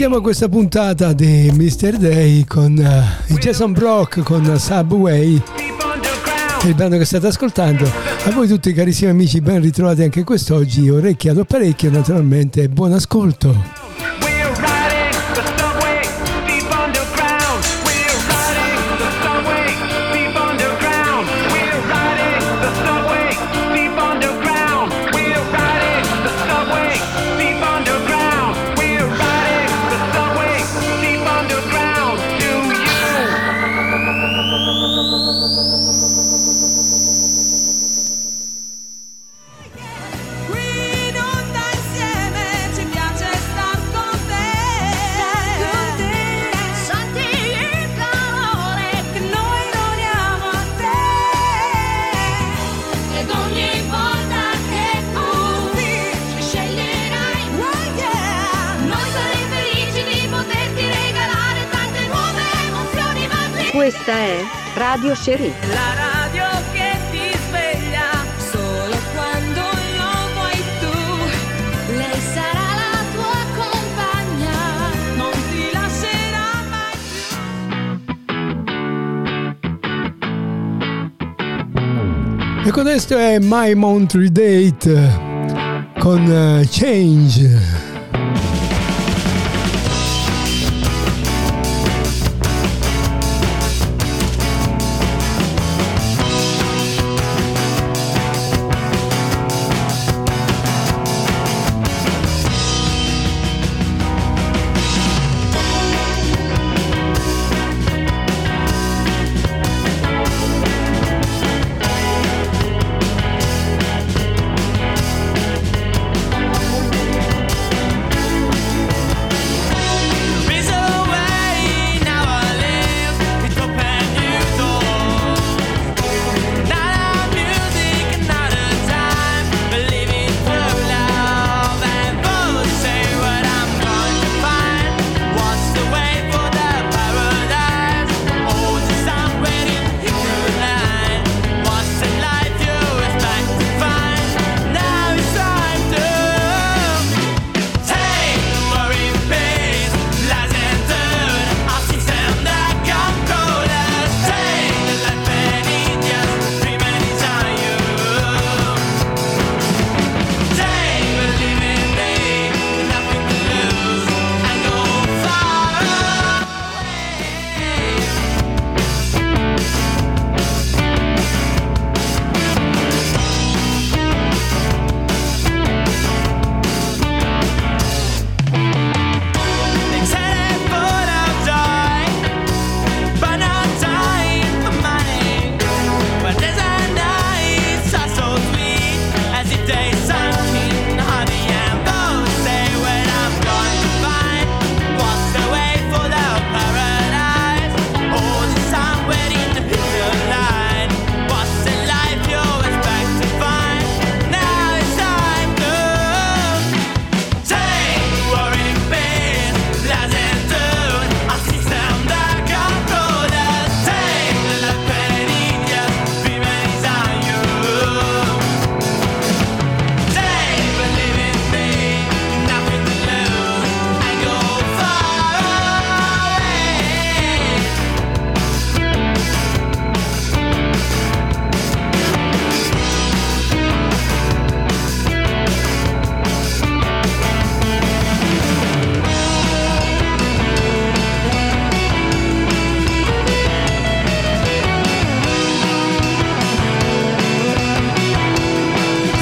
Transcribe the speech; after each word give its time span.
Iniziamo 0.00 0.22
questa 0.22 0.48
puntata 0.48 1.12
di 1.12 1.50
Mr. 1.52 1.96
Day 1.96 2.44
con 2.44 2.76
uh, 2.76 3.34
Jason 3.34 3.72
Brock 3.72 4.22
con 4.22 4.56
Subway. 4.56 5.42
Il 6.66 6.74
brano 6.76 6.96
che 6.98 7.04
state 7.04 7.26
ascoltando. 7.26 7.84
A 7.84 8.30
voi 8.30 8.46
tutti 8.46 8.72
carissimi 8.72 9.10
amici 9.10 9.40
ben 9.40 9.60
ritrovati 9.60 10.04
anche 10.04 10.22
quest'oggi. 10.22 10.88
Orecchie 10.88 11.30
ad 11.30 11.38
apparecchio 11.38 11.90
naturalmente. 11.90 12.68
Buon 12.68 12.92
ascolto 12.92 13.77
Radio 64.10 65.14
Sheriff. 65.14 65.54
La 65.68 65.92
radio 65.94 66.46
che 66.72 66.96
ti 67.10 67.30
sveglia 67.46 68.24
solo 68.38 68.96
quando 69.14 69.60
lo 69.60 70.12
vuoi 70.32 70.62
tu. 70.80 70.96
Lei 71.94 72.18
sarà 72.32 72.68
la 72.88 73.04
tua 73.12 73.44
compagna, 73.54 74.56
non 75.14 75.30
ti 75.50 75.68
lascerà 75.74 76.48
mai 76.70 76.96
più. 82.62 82.66
E 82.66 82.70
questo 82.72 83.18
è 83.18 83.38
My 83.38 83.74
Monthly 83.74 84.30
Date 84.30 85.92
con 85.98 86.24
uh, 86.24 86.64
Change. 86.70 87.77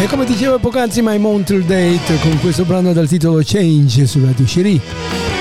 E 0.06 0.08
come 0.08 0.24
diceva 0.24 0.56
poc'anzi 0.60 1.02
My 1.02 1.18
Montreal 1.18 1.64
Date 1.64 2.20
con 2.20 2.38
questo 2.38 2.64
brano 2.64 2.92
dal 2.92 3.08
titolo 3.08 3.40
Change 3.42 4.06
su 4.06 4.24
Radio 4.24 4.44
Cherie. 4.44 5.35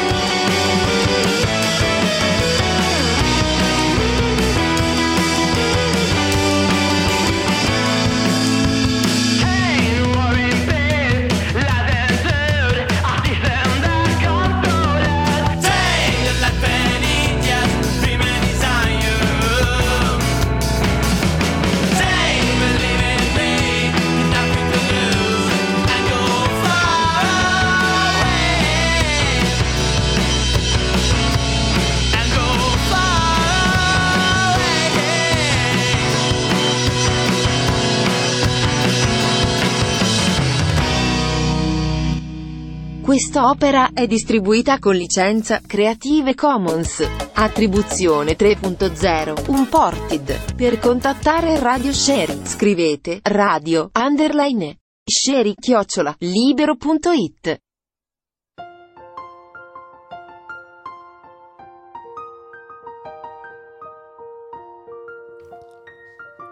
Quest'opera 43.46 43.92
è 43.94 44.08
distribuita 44.08 44.80
con 44.80 44.96
licenza 44.96 45.62
Creative 45.64 46.34
Commons. 46.34 47.08
Attribuzione 47.34 48.36
3.0 48.36 49.52
Unported. 49.52 50.56
Per 50.56 50.80
contattare 50.80 51.60
Radio 51.60 51.94
Sherry 51.94 52.40
scrivete 52.44 53.20
radio 53.22 53.92
underline 53.94 54.80
sherry 55.04 55.54
chiocciola 55.54 56.16
libero.it. 56.18 57.60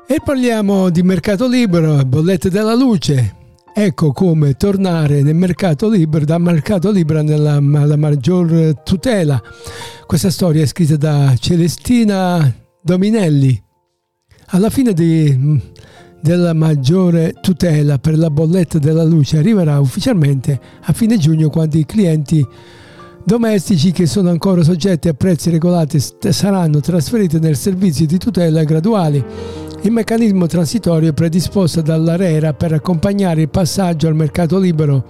E 0.06 0.22
parliamo 0.24 0.92
di 0.92 1.02
mercato 1.02 1.48
libero, 1.48 2.06
bollette 2.06 2.52
della 2.52 2.76
luce. 2.76 3.42
Ecco 3.76 4.12
come 4.12 4.54
tornare 4.54 5.24
nel 5.24 5.34
mercato 5.34 5.90
libero, 5.90 6.26
dal 6.26 6.40
mercato 6.40 6.92
libero 6.92 7.20
alla 7.20 7.98
maggior 7.98 8.82
tutela. 8.84 9.42
Questa 10.06 10.30
storia 10.30 10.62
è 10.62 10.68
scritta 10.68 10.96
da 10.96 11.34
Celestina 11.40 12.54
Dominelli. 12.84 13.60
Alla 14.50 14.70
fine 14.70 14.94
di, 14.94 15.60
della 16.22 16.54
maggiore 16.54 17.34
tutela 17.42 17.98
per 17.98 18.16
la 18.16 18.30
bolletta 18.30 18.78
della 18.78 19.04
luce 19.04 19.40
arriverà 19.40 19.80
ufficialmente 19.80 20.60
a 20.82 20.94
fine 20.94 21.18
giugno 21.18 21.50
quando 21.50 21.80
i 21.80 21.86
clienti 21.86 22.46
domestici 23.26 23.92
che 23.92 24.06
sono 24.06 24.30
ancora 24.30 24.64
soggetti 24.64 25.08
a 25.08 25.14
prezzi 25.14 25.50
regolati 25.50 26.00
saranno 26.30 26.80
trasferiti 26.80 27.40
nel 27.40 27.56
servizio 27.56 28.06
di 28.06 28.20
tutela 28.20 28.64
graduali 28.64 29.24
il 29.86 29.92
meccanismo 29.92 30.48
transitorio 30.48 31.10
è 31.10 31.14
predisposto 31.14 31.82
dall'ARERA 31.82 32.54
per 32.54 32.72
accompagnare 32.72 33.42
il 33.42 33.50
passaggio 33.50 34.08
al 34.08 34.16
mercato 34.16 34.58
libero 34.58 35.04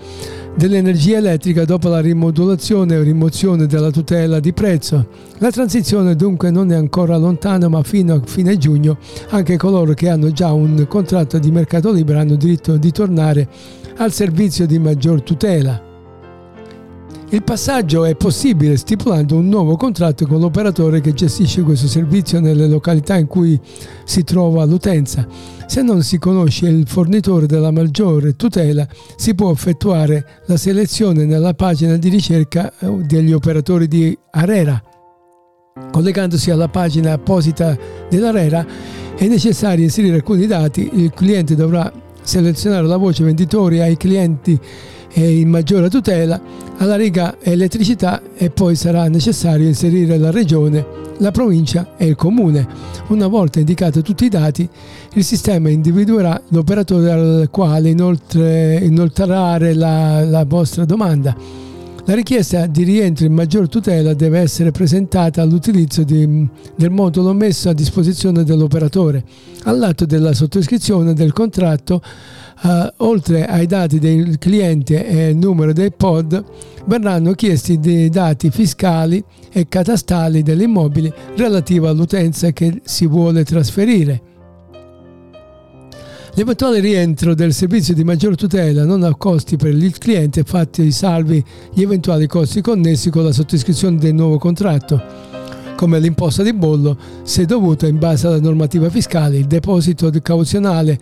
dell'energia 0.55 1.17
elettrica 1.17 1.63
dopo 1.63 1.89
la 1.89 1.99
rimodulazione 1.99 2.97
o 2.97 3.03
rimozione 3.03 3.67
della 3.67 3.91
tutela 3.91 4.39
di 4.39 4.51
prezzo. 4.51 5.07
La 5.37 5.51
transizione 5.51 6.15
dunque 6.15 6.49
non 6.49 6.71
è 6.71 6.75
ancora 6.75 7.17
lontana, 7.17 7.67
ma 7.67 7.83
fino 7.83 8.15
a 8.15 8.21
fine 8.25 8.57
giugno 8.57 8.97
anche 9.29 9.57
coloro 9.57 9.93
che 9.93 10.09
hanno 10.09 10.31
già 10.31 10.51
un 10.51 10.87
contratto 10.87 11.37
di 11.37 11.51
mercato 11.51 11.91
libero 11.91 12.17
hanno 12.17 12.35
diritto 12.35 12.75
di 12.75 12.91
tornare 12.91 13.47
al 13.97 14.11
servizio 14.11 14.65
di 14.65 14.79
maggior 14.79 15.21
tutela. 15.21 15.92
Il 17.33 17.41
passaggio 17.41 18.05
è 18.05 18.13
possibile 18.15 18.77
stipulando 18.77 19.35
un 19.37 19.49
nuovo 19.49 19.75
contratto 19.75 20.27
con 20.27 20.39
l'operatore 20.39 21.01
che 21.01 21.15
gestisce 21.15 21.63
questo 21.63 21.87
servizio 21.87 22.39
nelle 22.39 22.67
località 22.67 23.15
in 23.15 23.25
cui 23.25 23.59
si 24.03 24.23
trova 24.23 24.63
l'utenza. 24.65 25.25
Se 25.65 25.81
non 25.81 26.03
si 26.03 26.19
conosce 26.19 26.67
il 26.67 26.87
fornitore 26.87 27.47
della 27.47 27.71
maggiore 27.71 28.35
tutela, 28.35 28.87
si 29.15 29.33
può 29.33 29.51
effettuare 29.51 30.43
la 30.45 30.57
selezione 30.57 31.25
nella 31.25 31.55
pagina 31.55 31.97
di 31.97 32.09
ricerca 32.09 32.71
eh, 32.77 32.97
degli 32.97 33.33
operatori 33.33 33.87
di 33.87 34.15
Arera. 34.29 34.79
Collegandosi 35.89 36.51
alla 36.51 36.67
pagina 36.67 37.13
apposita 37.13 37.75
dell'Arera 38.11 38.63
è 39.15 39.25
necessario 39.25 39.83
inserire 39.83 40.17
alcuni 40.17 40.45
dati, 40.45 40.87
il 40.93 41.09
cliente 41.09 41.55
dovrà 41.55 41.91
selezionare 42.21 42.85
la 42.85 42.97
voce 42.97 43.23
venditori 43.23 43.79
ai 43.81 43.97
clienti 43.97 44.59
in 45.21 45.49
maggiore 45.49 45.89
tutela 45.89 46.41
alla 46.77 46.95
riga 46.95 47.37
elettricità 47.39 48.21
e 48.35 48.49
poi 48.49 48.75
sarà 48.75 49.07
necessario 49.07 49.67
inserire 49.67 50.17
la 50.17 50.31
regione, 50.31 50.85
la 51.17 51.31
provincia 51.31 51.95
e 51.97 52.07
il 52.07 52.15
comune. 52.15 52.67
Una 53.09 53.27
volta 53.27 53.59
indicati 53.59 54.01
tutti 54.01 54.25
i 54.25 54.29
dati, 54.29 54.67
il 55.13 55.23
sistema 55.23 55.69
individuerà 55.69 56.41
l'operatore 56.49 57.11
al 57.11 57.47
quale 57.51 57.89
inoltre, 57.89 58.79
inoltrare 58.81 59.73
la, 59.73 60.23
la 60.23 60.45
vostra 60.45 60.85
domanda. 60.85 61.35
La 62.05 62.15
richiesta 62.15 62.65
di 62.65 62.83
rientro 62.83 63.25
in 63.25 63.31
maggior 63.31 63.69
tutela 63.69 64.13
deve 64.13 64.39
essere 64.39 64.71
presentata 64.71 65.41
all'utilizzo 65.41 66.03
di, 66.03 66.45
del 66.75 66.89
modulo 66.89 67.31
messo 67.31 67.69
a 67.69 67.73
disposizione 67.73 68.43
dell'operatore. 68.43 69.23
All'atto 69.63 70.05
della 70.05 70.33
sottoscrizione 70.33 71.13
del 71.13 71.31
contratto 71.31 72.01
Uh, 72.63 72.89
oltre 73.03 73.45
ai 73.45 73.65
dati 73.65 73.99
del 73.99 74.37
cliente 74.37 75.05
e 75.05 75.31
il 75.31 75.35
numero 75.35 75.73
del 75.73 75.91
pod, 75.91 76.41
verranno 76.85 77.33
chiesti 77.33 77.77
dei 77.77 78.07
dati 78.07 78.49
fiscali 78.51 79.21
e 79.51 79.67
catastali 79.67 80.43
dell'immobile 80.43 81.13
relativo 81.35 81.89
all'utenza 81.89 82.51
che 82.51 82.79
si 82.85 83.05
vuole 83.05 83.43
trasferire. 83.43 84.21
L'eventuale 86.35 86.79
rientro 86.79 87.35
del 87.35 87.53
servizio 87.53 87.93
di 87.93 88.05
maggior 88.05 88.35
tutela 88.35 88.85
non 88.85 89.03
ha 89.03 89.13
costi 89.13 89.57
per 89.57 89.73
il 89.73 89.97
cliente, 89.97 90.43
fatti 90.43 90.89
salvi 90.91 91.43
gli 91.73 91.81
eventuali 91.81 92.27
costi 92.27 92.61
connessi 92.61 93.09
con 93.09 93.25
la 93.25 93.33
sottoscrizione 93.33 93.97
del 93.97 94.13
nuovo 94.13 94.37
contratto 94.37 95.32
come 95.83 95.99
l'imposta 95.99 96.43
di 96.43 96.53
bollo 96.53 96.95
se 97.23 97.43
dovuto 97.43 97.85
in 97.85 97.99
base 97.99 98.27
alla 98.27 98.39
normativa 98.39 98.89
fiscale, 98.89 99.35
il 99.35 99.47
deposito 99.47 100.09
cauzionale 100.21 100.97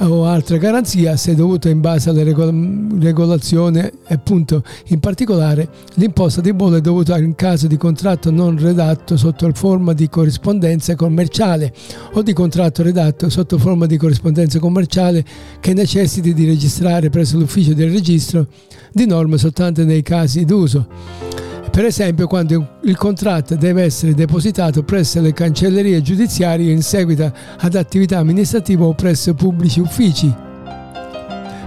o 0.00 0.26
altra 0.26 0.58
garanzia 0.58 1.16
se 1.16 1.34
dovuto 1.34 1.70
in 1.70 1.80
base 1.80 2.10
alle 2.10 2.22
regolazioni 2.22 3.78
e 3.78 3.92
appunto 4.08 4.62
in 4.88 5.00
particolare 5.00 5.70
l'imposta 5.94 6.42
di 6.42 6.52
bollo 6.52 6.76
è 6.76 6.80
dovuta 6.82 7.16
in 7.16 7.34
caso 7.34 7.66
di 7.66 7.78
contratto 7.78 8.30
non 8.30 8.58
redatto 8.58 9.16
sotto 9.16 9.50
forma 9.54 9.94
di 9.94 10.06
corrispondenza 10.10 10.94
commerciale 10.96 11.72
o 12.12 12.20
di 12.20 12.34
contratto 12.34 12.82
redatto 12.82 13.30
sotto 13.30 13.56
forma 13.56 13.86
di 13.86 13.96
corrispondenza 13.96 14.58
commerciale 14.58 15.24
che 15.60 15.72
necessiti 15.72 16.34
di 16.34 16.44
registrare 16.44 17.08
presso 17.08 17.38
l'ufficio 17.38 17.72
del 17.72 17.90
registro 17.90 18.48
di 18.92 19.06
norme 19.06 19.38
soltanto 19.38 19.82
nei 19.82 20.02
casi 20.02 20.44
d'uso 20.44 21.36
per 21.70 21.84
esempio 21.84 22.26
quando 22.26 22.78
il 22.82 22.96
contratto 22.96 23.54
deve 23.56 23.82
essere 23.82 24.14
depositato 24.14 24.82
presso 24.82 25.20
le 25.20 25.32
cancellerie 25.32 26.02
giudiziarie 26.02 26.72
in 26.72 26.82
seguito 26.82 27.32
ad 27.58 27.74
attività 27.74 28.18
amministrative 28.18 28.84
o 28.84 28.94
presso 28.94 29.34
pubblici 29.34 29.80
uffici. 29.80 30.34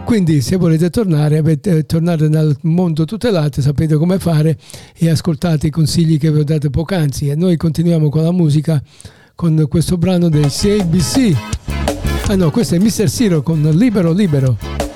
Quindi 0.10 0.41
se 0.41 0.56
volete 0.56 0.89
tornare, 0.89 1.38
avete, 1.38 1.86
tornare 1.86 2.27
nel 2.29 2.58
mondo 2.63 3.06
tutelato, 3.06 3.62
sapete 3.62 3.96
come 3.96 4.18
fare 4.18 4.58
e 4.98 5.08
ascoltate 5.08 5.68
i 5.68 5.70
consigli 5.70 6.18
che 6.18 6.32
vi 6.32 6.39
ho 6.39 6.44
dato 6.44 6.72
poc'anzi. 6.72 7.29
E 7.29 7.36
noi 7.36 7.58
continuiamo 7.58 8.10
con 8.10 8.24
la 8.24 8.32
musica 8.32 8.82
con 9.36 9.68
questo 9.70 10.00
brano 10.00 10.27
del 10.27 10.51
CABC. 10.51 11.38
Ah 12.27 12.36
no, 12.36 12.50
questo 12.50 12.74
è 12.74 12.79
Mr. 12.79 13.08
Siro 13.08 13.44
con 13.44 13.62
Libero 13.62 14.12
Libero. 14.12 14.88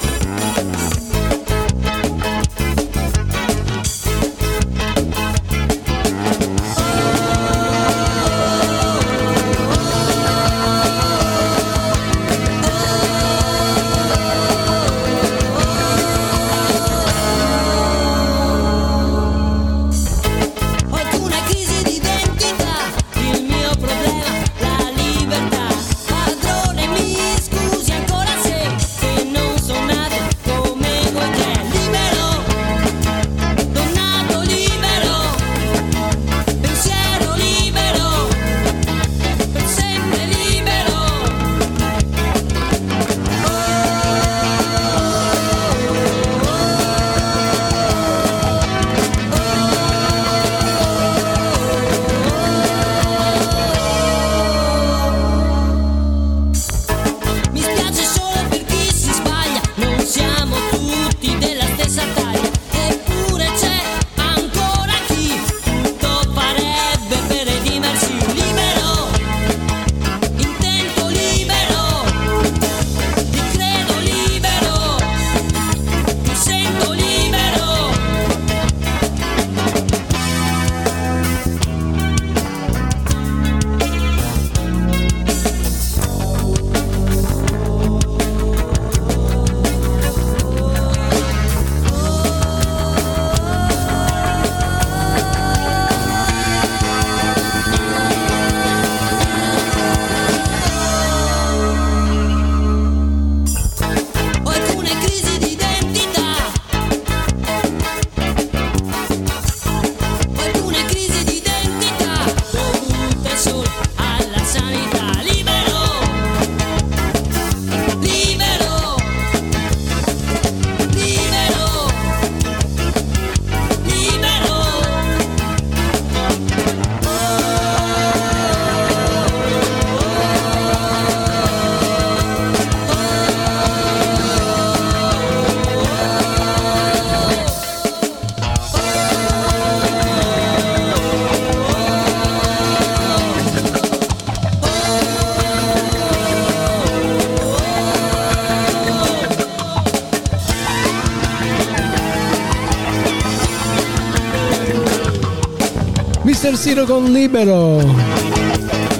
Siro 156.63 156.85
con 156.85 157.11
Libero. 157.11 157.79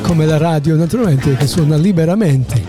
Come 0.01 0.25
la 0.25 0.35
radio, 0.35 0.75
naturalmente, 0.75 1.37
che 1.37 1.47
suona 1.47 1.77
liberamente. 1.77 2.61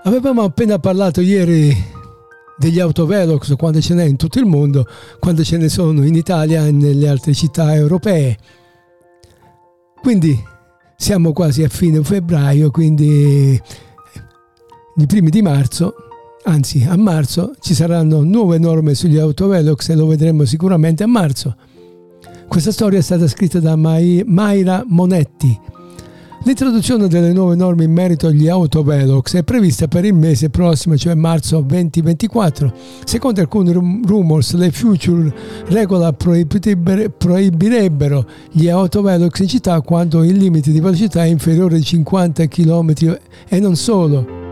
Avevamo 0.05 0.41
appena 0.41 0.79
parlato 0.79 1.21
ieri 1.21 1.71
degli 2.57 2.79
autovelox, 2.79 3.55
quando 3.55 3.79
ce 3.79 3.93
n'è 3.93 4.05
in 4.05 4.15
tutto 4.15 4.39
il 4.39 4.47
mondo, 4.47 4.87
quando 5.19 5.43
ce 5.43 5.57
ne 5.57 5.69
sono 5.69 6.03
in 6.03 6.15
Italia 6.15 6.65
e 6.65 6.71
nelle 6.71 7.07
altre 7.07 7.35
città 7.35 7.75
europee. 7.75 8.63
Quindi 10.05 10.39
siamo 10.95 11.33
quasi 11.33 11.63
a 11.63 11.67
fine 11.67 12.03
febbraio, 12.03 12.69
quindi 12.69 13.59
i 14.97 15.05
primi 15.07 15.31
di 15.31 15.41
marzo, 15.41 15.95
anzi 16.43 16.85
a 16.87 16.95
marzo, 16.95 17.55
ci 17.59 17.73
saranno 17.73 18.21
nuove 18.21 18.59
norme 18.59 18.93
sugli 18.93 19.17
autovelox 19.17 19.89
e 19.89 19.95
lo 19.95 20.05
vedremo 20.05 20.45
sicuramente 20.45 21.01
a 21.01 21.07
marzo. 21.07 21.55
Questa 22.47 22.71
storia 22.71 22.99
è 22.99 23.01
stata 23.01 23.27
scritta 23.27 23.59
da 23.59 23.75
Mayra 23.75 24.83
Monetti. 24.87 25.59
L'introduzione 26.45 27.07
delle 27.07 27.33
nuove 27.33 27.55
norme 27.55 27.85
in 27.85 27.91
merito 27.91 28.27
agli 28.27 28.47
autovelox 28.47 29.35
è 29.35 29.41
prevista 29.41 29.87
per 29.87 30.05
il 30.05 30.13
mese 30.13 30.51
prossimo, 30.51 30.95
cioè 30.95 31.15
marzo 31.15 31.59
2024. 31.61 32.71
Secondo 33.03 33.41
alcuni 33.41 33.71
rum- 33.71 34.05
rumors, 34.05 34.53
le 34.53 34.69
future 34.69 35.33
regola 35.69 36.13
proibirebbero 36.13 38.27
gli 38.51 38.69
autovelox 38.69 39.39
in 39.39 39.47
città 39.47 39.81
quando 39.81 40.23
il 40.23 40.37
limite 40.37 40.71
di 40.71 40.79
velocità 40.79 41.23
è 41.23 41.27
inferiore 41.27 41.77
ai 41.77 41.83
50 41.83 42.45
km 42.45 42.93
e 43.49 43.59
non 43.59 43.75
solo. 43.75 44.44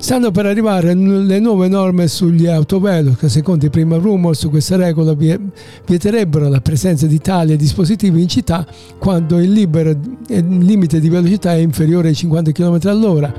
Stanno 0.00 0.30
per 0.30 0.46
arrivare 0.46 0.94
le 0.94 1.38
nuove 1.38 1.68
norme 1.68 2.08
sugli 2.08 2.46
autovelox. 2.46 3.26
Secondo 3.26 3.66
i 3.66 3.70
primi 3.70 3.98
rumors, 3.98 4.46
questa 4.48 4.76
regola 4.76 5.12
vie- 5.12 5.38
vieterebbero 5.86 6.48
la 6.48 6.62
presenza 6.62 7.06
di 7.06 7.18
tali 7.18 7.54
dispositivi 7.54 8.22
in 8.22 8.26
città 8.26 8.66
quando 8.98 9.38
il, 9.38 9.52
libero- 9.52 9.90
il 10.28 10.58
limite 10.58 11.00
di 11.00 11.10
velocità 11.10 11.52
è 11.52 11.58
inferiore 11.58 12.08
ai 12.08 12.14
50 12.14 12.50
km 12.50 12.78
all'ora 12.84 13.32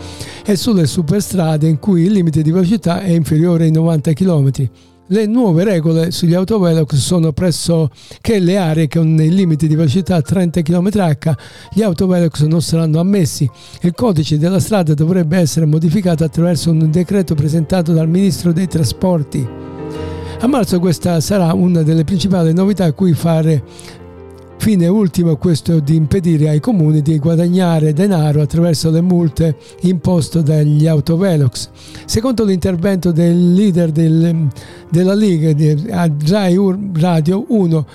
e 0.46 0.56
sulle 0.56 0.86
superstrade 0.86 1.68
in 1.68 1.80
cui 1.80 2.03
il 2.03 2.12
limite 2.12 2.44
di 2.44 2.51
velocità 2.51 3.01
è 3.01 3.10
inferiore 3.10 3.63
ai 3.65 3.72
90 3.72 4.13
km. 4.13 4.51
Le 5.12 5.25
nuove 5.25 5.65
regole 5.65 6.10
sugli 6.12 6.34
autovelox 6.34 6.96
sono 6.96 7.34
pressoché 7.34 8.39
le 8.39 8.56
aree 8.56 8.88
con 8.88 9.20
il 9.20 9.34
limite 9.34 9.68
di 9.68 9.75
velocità 9.75 10.22
30 10.22 10.62
km/h 10.62 11.36
gli 11.74 11.82
autovelox 11.82 12.44
non 12.44 12.62
saranno 12.62 12.98
ammessi. 12.98 13.50
Il 13.82 13.94
codice 13.94 14.38
della 14.38 14.62
strada 14.62 14.94
dovrebbe 14.94 15.38
essere 15.38 15.65
modificato 15.65 16.24
attraverso 16.24 16.72
un 16.72 16.89
decreto 16.89 17.36
presentato 17.36 17.91
dal 17.91 18.08
Ministro 18.08 18.53
dei 18.53 18.70
Trasporti. 18.70 19.46
A 20.39 20.48
marzo 20.48 20.80
questa 20.80 21.20
sarà 21.20 21.51
una 21.51 21.82
delle 21.82 22.06
principali 22.06 22.53
novità 22.53 22.86
a 22.86 22.94
cui 22.94 23.12
fare 23.12 23.63
fine 24.62 24.88
ultimo 24.88 25.38
questo 25.38 25.80
di 25.80 25.96
impedire 25.96 26.48
ai 26.50 26.60
comuni 26.60 27.01
di 27.01 27.18
guadagnare 27.18 27.94
denaro 27.94 28.41
attraverso 28.44 28.91
le 28.91 29.01
multe 29.01 29.56
imposte 29.82 30.44
dagli 30.44 30.86
autovelox. 30.86 31.70
Secondo 32.06 32.46
l'intervento 32.46 33.12
del 33.12 33.53
leader 33.56 33.89
del- 33.91 34.46
della 34.88 35.15
Liga 35.15 35.51
di 35.53 35.84
Rai 36.27 36.60
Radio 36.94 37.44
1 37.48 37.86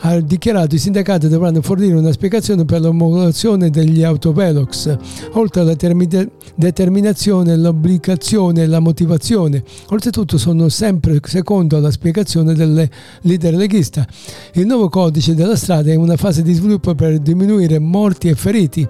ha 0.00 0.20
dichiarato 0.20 0.74
i 0.74 0.78
sindacati 0.78 1.28
dovranno 1.28 1.62
fornire 1.62 1.94
una 1.94 2.12
spiegazione 2.12 2.64
per 2.64 2.80
l'omologazione 2.80 3.70
degli 3.70 4.02
autovelox, 4.02 4.96
oltre 5.32 5.62
alla 5.62 5.76
termi- 5.76 6.08
determinazione, 6.54 7.56
l'obbligazione 7.56 8.62
e 8.62 8.66
la 8.66 8.80
motivazione. 8.80 9.62
Oltretutto 9.88 10.38
sono 10.38 10.68
sempre 10.68 11.20
secondo 11.24 11.78
la 11.80 11.90
spiegazione 11.90 12.54
del 12.54 12.88
leader 13.22 13.54
leghista. 13.54 14.06
Il 14.54 14.66
nuovo 14.66 14.88
codice 14.88 15.34
della 15.34 15.56
strada 15.56 15.90
è 15.90 15.94
una 15.94 16.16
fase 16.16 16.42
di 16.42 16.52
sviluppo 16.52 16.94
per 16.94 17.18
diminuire 17.18 17.78
morti 17.78 18.28
e 18.28 18.34
feriti. 18.34 18.86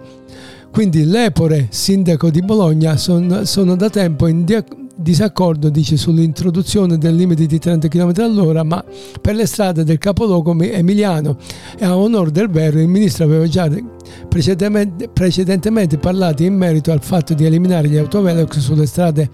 Quindi 0.71 1.05
l'Epore, 1.05 1.69
sindaco 1.71 2.31
di 2.31 2.42
Bologna, 2.42 2.97
son- 2.97 3.42
sono 3.45 3.77
da 3.77 3.88
tempo 3.88 4.27
in 4.27 4.45
dia- 4.45 4.64
disaccordo 4.96 5.68
dice, 5.68 5.96
sull'introduzione 5.96 6.98
del 6.98 7.14
limite 7.14 7.46
di 7.46 7.59
30 7.59 7.88
km 7.88 8.12
all'ora, 8.16 8.62
ma 8.62 8.82
per 9.20 9.35
le 9.35 9.46
strade 9.46 9.85
del 9.85 9.98
capoluogo 9.98 10.54
mi- 10.54 10.70
emiliano 10.70 11.37
e 11.78 11.85
a 11.85 11.96
onore 11.96 12.32
del 12.32 12.48
vero 12.48 12.80
il 12.80 12.88
ministro 12.88 13.24
aveva 13.24 13.46
già 13.46 13.70
precedentemente, 14.28 15.09
precedentemente 15.09 15.98
parlato 15.98 16.42
in 16.42 16.54
merito 16.54 16.90
al 16.92 17.02
fatto 17.02 17.35
di 17.35 17.44
eliminare 17.44 17.88
gli 17.88 17.96
autovelox 17.96 18.59
sulle 18.59 18.87
strade 18.87 19.30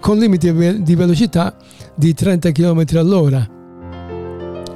con 0.00 0.18
limiti 0.18 0.82
di 0.82 0.94
velocità 0.94 1.56
di 1.94 2.12
30 2.12 2.50
km 2.52 2.84
all'ora. 2.94 3.53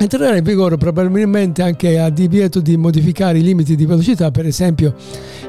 Entrerà 0.01 0.37
in 0.37 0.45
vigore 0.45 0.77
probabilmente 0.77 1.61
anche 1.61 1.99
a 1.99 2.09
divieto 2.09 2.61
di 2.61 2.77
modificare 2.77 3.39
i 3.39 3.43
limiti 3.43 3.75
di 3.75 3.85
velocità, 3.85 4.31
per 4.31 4.47
esempio 4.47 4.95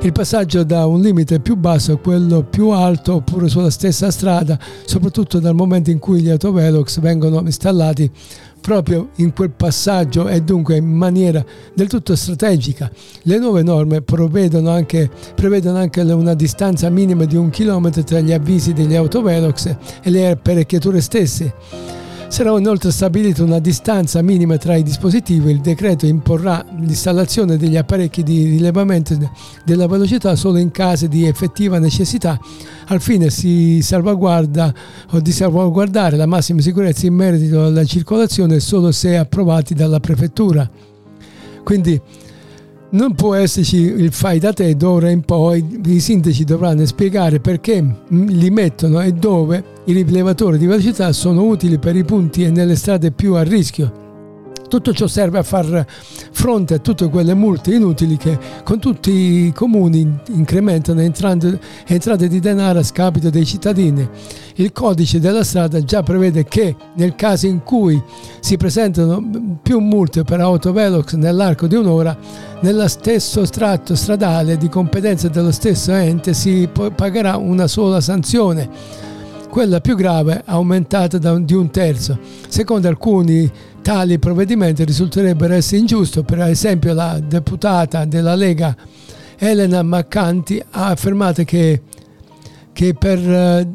il 0.01 0.11
passaggio 0.11 0.63
da 0.63 0.87
un 0.87 1.01
limite 1.01 1.39
più 1.39 1.55
basso 1.55 1.93
a 1.93 1.97
quello 1.97 2.43
più 2.43 2.69
alto 2.69 3.15
oppure 3.15 3.47
sulla 3.47 3.69
stessa 3.69 4.09
strada, 4.09 4.57
soprattutto 4.85 5.39
dal 5.39 5.53
momento 5.53 5.91
in 5.91 5.99
cui 5.99 6.21
gli 6.21 6.29
autovelox 6.29 6.99
vengono 6.99 7.41
installati 7.41 8.09
proprio 8.59 9.09
in 9.17 9.33
quel 9.33 9.51
passaggio 9.51 10.27
e 10.27 10.41
dunque 10.41 10.77
in 10.77 10.85
maniera 10.85 11.45
del 11.75 11.87
tutto 11.87 12.15
strategica. 12.15 12.89
Le 13.23 13.37
nuove 13.37 13.61
norme 13.61 14.01
prevedono 14.01 14.71
anche, 14.71 15.11
prevedono 15.35 15.77
anche 15.77 16.01
una 16.01 16.33
distanza 16.33 16.89
minima 16.89 17.25
di 17.25 17.35
un 17.35 17.51
chilometro 17.51 18.03
tra 18.03 18.19
gli 18.19 18.33
avvisi 18.33 18.73
degli 18.73 18.95
autovelox 18.95 19.75
e 20.01 20.09
le 20.09 20.29
apparecchiature 20.31 21.01
stesse. 21.01 21.98
Sarà 22.29 22.55
inoltre 22.57 22.91
stabilita 22.91 23.43
una 23.43 23.59
distanza 23.59 24.21
minima 24.21 24.55
tra 24.57 24.75
i 24.75 24.83
dispositivi. 24.83 25.49
Il 25.49 25.61
decreto 25.61 26.05
imporrà 26.05 26.63
l'installazione 26.77 27.57
degli 27.57 27.75
apparecchi 27.75 28.21
di 28.21 28.43
rilevamento 28.45 29.17
della 29.65 29.87
velocità 29.87 30.35
solo 30.35 30.59
in 30.59 30.69
casi 30.69 31.07
di 31.07 31.25
effettiva 31.25 31.79
necessità. 31.79 32.39
Al 32.85 33.01
fine 33.01 33.31
si 33.31 33.81
salvaguarda 33.81 34.73
o 35.09 35.19
di 35.19 35.31
salvaguardare 35.31 36.15
la 36.15 36.27
massima 36.27 36.61
sicurezza 36.61 37.07
in 37.07 37.15
merito 37.15 37.65
alla 37.65 37.83
circolazione 37.83 38.59
solo 38.59 38.91
se 38.91 39.17
approvati 39.17 39.73
dalla 39.73 39.99
prefettura. 39.99 40.69
Quindi 41.63 41.99
non 42.91 43.13
può 43.13 43.35
esserci 43.35 43.77
il 43.77 44.11
fai 44.11 44.39
da 44.39 44.51
te 44.51 44.75
d'ora 44.75 45.09
in 45.09 45.21
poi, 45.21 45.81
i 45.85 45.99
sindaci 45.99 46.43
dovranno 46.43 46.85
spiegare 46.85 47.39
perché 47.39 47.83
li 48.07 48.49
mettono 48.49 49.01
e 49.01 49.11
dove 49.11 49.63
i 49.85 49.93
rilevatori 49.93 50.57
di 50.57 50.65
velocità 50.65 51.11
sono 51.11 51.43
utili 51.43 51.77
per 51.77 51.95
i 51.95 52.03
punti 52.03 52.43
e 52.43 52.49
nelle 52.49 52.75
strade 52.75 53.11
più 53.11 53.35
a 53.35 53.43
rischio. 53.43 54.08
Tutto 54.69 54.93
ciò 54.93 55.07
serve 55.07 55.39
a 55.39 55.43
far 55.43 55.83
fronte 56.31 56.75
a 56.75 56.77
tutte 56.77 57.09
quelle 57.09 57.33
multe 57.33 57.73
inutili 57.73 58.17
che 58.17 58.37
con 58.63 58.79
tutti 58.79 59.11
i 59.11 59.51
comuni 59.51 60.19
incrementano 60.27 61.01
entrate, 61.01 62.27
di 62.27 62.39
denaro 62.39 62.77
a 62.77 62.83
scapito 62.83 63.31
dei 63.31 63.47
cittadini. 63.47 64.07
Il 64.55 64.71
codice 64.71 65.19
della 65.19 65.43
strada 65.43 65.83
già 65.83 66.03
prevede 66.03 66.43
che 66.43 66.75
nel 66.93 67.15
caso 67.15 67.47
in 67.47 67.63
cui 67.63 67.99
si 68.41 68.57
presentano 68.57 69.57
più 69.63 69.79
multe 69.79 70.23
per 70.23 70.39
autovelox 70.39 71.13
nell'arco 71.15 71.65
di 71.65 71.73
un'ora, 71.73 72.15
nello 72.61 72.87
stesso 72.87 73.41
tratto 73.47 73.95
stradale 73.95 74.55
di 74.55 74.69
competenza 74.69 75.29
dello 75.29 75.51
stesso 75.51 75.93
ente 75.93 76.35
si 76.35 76.69
pagherà 76.95 77.37
una 77.37 77.65
sola 77.65 77.99
sanzione 78.01 79.07
quella 79.49 79.81
più 79.81 79.95
grave 79.95 80.43
aumentata 80.45 81.17
di 81.17 81.53
un 81.53 81.71
terzo. 81.71 82.17
Secondo 82.47 82.87
alcuni 82.87 83.51
tali 83.81 84.19
provvedimenti 84.19 84.83
risulterebbero 84.83 85.53
essere 85.53 85.77
ingiusto, 85.77 86.23
per 86.23 86.41
esempio 86.41 86.93
la 86.93 87.19
deputata 87.19 88.05
della 88.05 88.35
Lega 88.35 88.75
Elena 89.37 89.81
Maccanti 89.83 90.61
ha 90.71 90.87
affermato 90.87 91.43
che, 91.43 91.81
che 92.73 92.93
per 92.93 93.17
eh, 93.19 93.67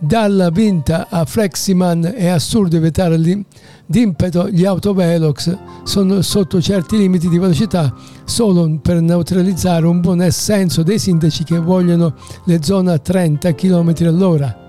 darla 0.00 0.48
vinta 0.48 1.08
a 1.10 1.26
Fleximan 1.26 2.12
è 2.14 2.26
assurdo 2.28 2.80
vietare, 2.80 3.18
li- 3.18 3.44
d'impeto 3.84 4.48
gli 4.48 4.64
autovelox 4.64 5.56
sono 5.84 6.22
sotto 6.22 6.60
certi 6.60 6.96
limiti 6.96 7.28
di 7.28 7.38
velocità 7.38 7.94
solo 8.24 8.78
per 8.80 9.00
neutralizzare 9.02 9.86
un 9.86 10.00
buon 10.00 10.20
assenso 10.20 10.82
dei 10.82 10.98
sindaci 10.98 11.44
che 11.44 11.58
vogliono 11.58 12.14
le 12.44 12.62
zone 12.62 12.92
a 12.92 12.98
30 12.98 13.54
km 13.54 13.94
all'ora. 14.06 14.68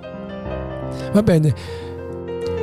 Va 1.13 1.23
bene, 1.23 1.55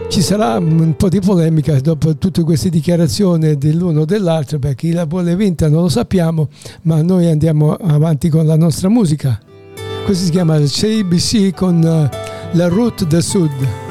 ci 0.09 0.23
sarà 0.23 0.57
un 0.57 0.95
po' 0.97 1.09
di 1.09 1.21
polemica 1.21 1.79
dopo 1.81 2.17
tutte 2.17 2.43
queste 2.43 2.71
dichiarazioni 2.71 3.57
dell'uno 3.59 4.01
o 4.01 4.05
dell'altro, 4.05 4.59
perché 4.59 4.89
chi 4.89 4.93
la 4.93 5.05
vuole 5.05 5.37
vinta 5.37 5.69
non 5.69 5.83
lo 5.83 5.89
sappiamo, 5.89 6.49
ma 6.83 7.03
noi 7.03 7.27
andiamo 7.27 7.75
avanti 7.75 8.29
con 8.31 8.47
la 8.47 8.57
nostra 8.57 8.89
musica. 8.89 9.39
Questo 10.05 10.25
si 10.25 10.31
chiama 10.31 10.59
CBC 10.59 11.55
con 11.55 11.85
eh, 11.85 12.11
la 12.53 12.69
Route 12.69 13.07
del 13.07 13.23
Sud. 13.23 13.88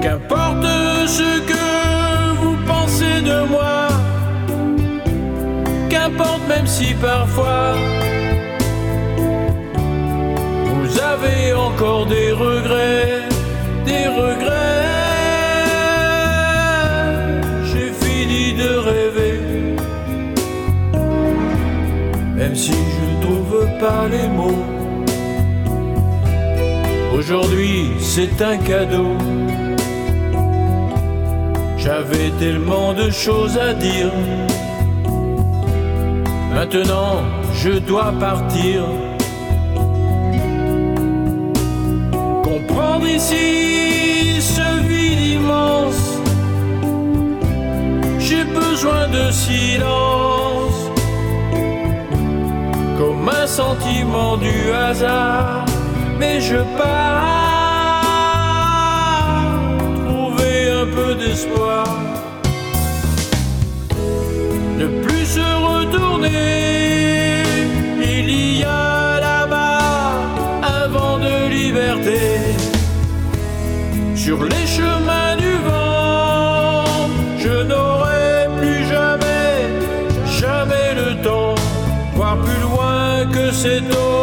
Qu'importe 0.00 0.64
ce 1.08 1.40
que 1.50 2.36
vous 2.40 2.56
pensez 2.64 3.20
de 3.22 3.44
moi, 3.48 3.88
qu'importe 5.90 6.46
même 6.48 6.68
si 6.68 6.94
parfois 6.94 7.74
vous 10.64 11.00
avez 11.00 11.54
encore 11.54 12.06
des 12.06 12.30
regrets, 12.30 13.22
des 13.84 14.06
regrets. 14.06 14.92
J'ai 17.64 17.90
fini 17.90 18.52
de 18.52 18.76
rêver, 18.76 19.40
même 22.36 22.54
si 22.54 22.72
je 22.72 23.04
ne 23.10 23.20
trouve 23.20 23.66
pas 23.80 24.06
les 24.08 24.28
mots. 24.28 24.53
C'est 28.16 28.40
un 28.42 28.56
cadeau. 28.58 29.16
J'avais 31.76 32.30
tellement 32.38 32.92
de 32.92 33.10
choses 33.10 33.58
à 33.58 33.74
dire. 33.74 34.12
Maintenant, 36.54 37.14
je 37.62 37.72
dois 37.90 38.12
partir. 38.20 38.84
comprendre 42.44 43.08
ici 43.08 44.40
ce 44.40 44.68
vide 44.88 45.24
immense. 45.38 46.04
J'ai 48.20 48.44
besoin 48.44 49.08
de 49.16 49.24
silence, 49.32 50.78
comme 52.98 53.28
un 53.42 53.46
sentiment 53.48 54.36
du 54.36 54.56
hasard. 54.70 55.64
Mais 56.20 56.40
je 56.40 56.58
pars 56.78 57.43
d'espoir, 61.16 61.84
ne 64.78 64.86
plus 65.02 65.26
se 65.26 65.48
retourner. 65.70 67.42
Il 68.02 68.58
y 68.58 68.64
a 68.64 69.20
là-bas 69.20 70.12
un 70.62 70.88
vent 70.88 71.18
de 71.18 71.48
liberté 71.48 72.20
sur 74.16 74.42
les 74.44 74.66
chemins 74.66 75.36
du 75.36 75.52
vent. 75.68 76.84
Je 77.38 77.62
n'aurai 77.70 78.48
plus 78.58 78.86
jamais, 78.86 79.56
jamais 80.40 80.94
le 80.94 81.22
temps, 81.22 81.54
voir 82.14 82.36
plus 82.38 82.60
loin 82.62 83.26
que 83.32 83.52
cet 83.52 83.84
horizon 83.94 84.13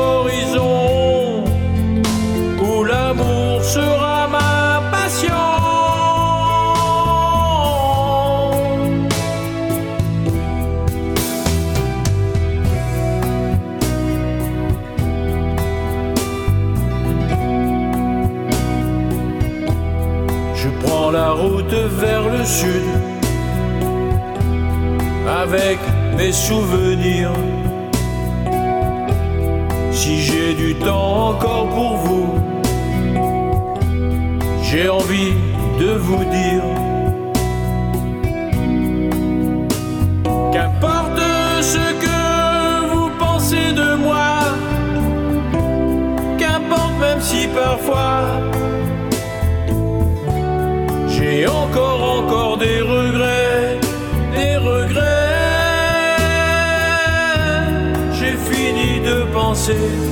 avec 25.41 25.79
mes 26.17 26.31
souvenirs. 26.31 27.33
Si 29.91 30.19
j'ai 30.19 30.53
du 30.53 30.75
temps 30.75 31.29
encore 31.29 31.67
pour 31.69 31.93
vous, 32.05 32.29
j'ai 34.63 34.87
envie 34.87 35.33
de 35.79 35.91
vous 36.07 36.23
dire 36.39 36.63
qu'importe 40.53 41.21
ce 41.73 41.85
que 42.05 42.21
vous 42.91 43.09
pensez 43.17 43.73
de 43.81 43.95
moi, 43.95 44.33
qu'importe 46.37 46.95
même 46.99 47.21
si 47.21 47.47
parfois 47.47 48.19
j'ai 51.09 51.47
encore, 51.47 52.01
encore 52.19 52.57
des 52.57 52.81
live. 59.81 60.10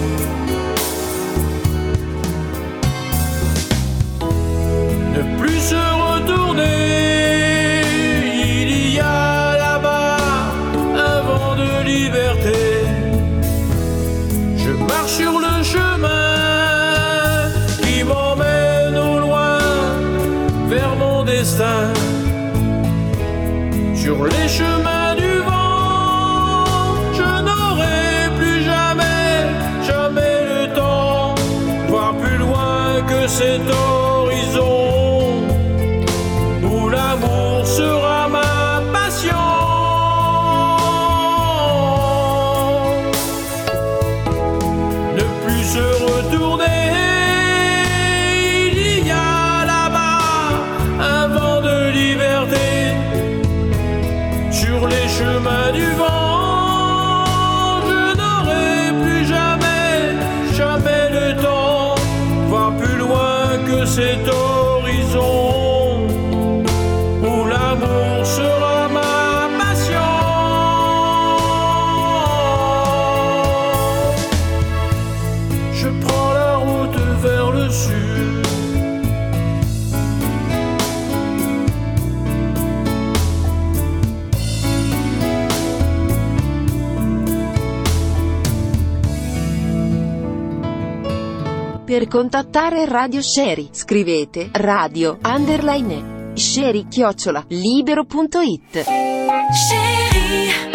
Je 75.82 75.88
prends 75.88 76.34
la 76.34 76.58
route 76.58 77.00
vers 77.22 77.52
le 77.52 77.70
sud. 77.70 78.46
Per 91.86 92.08
contattare 92.08 92.86
Radio 92.86 93.22
Sherry, 93.22 93.70
scrivete 93.72 94.50
radio 94.52 95.18
underline 95.24 96.34
sherry 96.34 96.88
chiocciola 96.90 97.46
libero.it. 97.48 98.84
Chérie, 98.84 100.69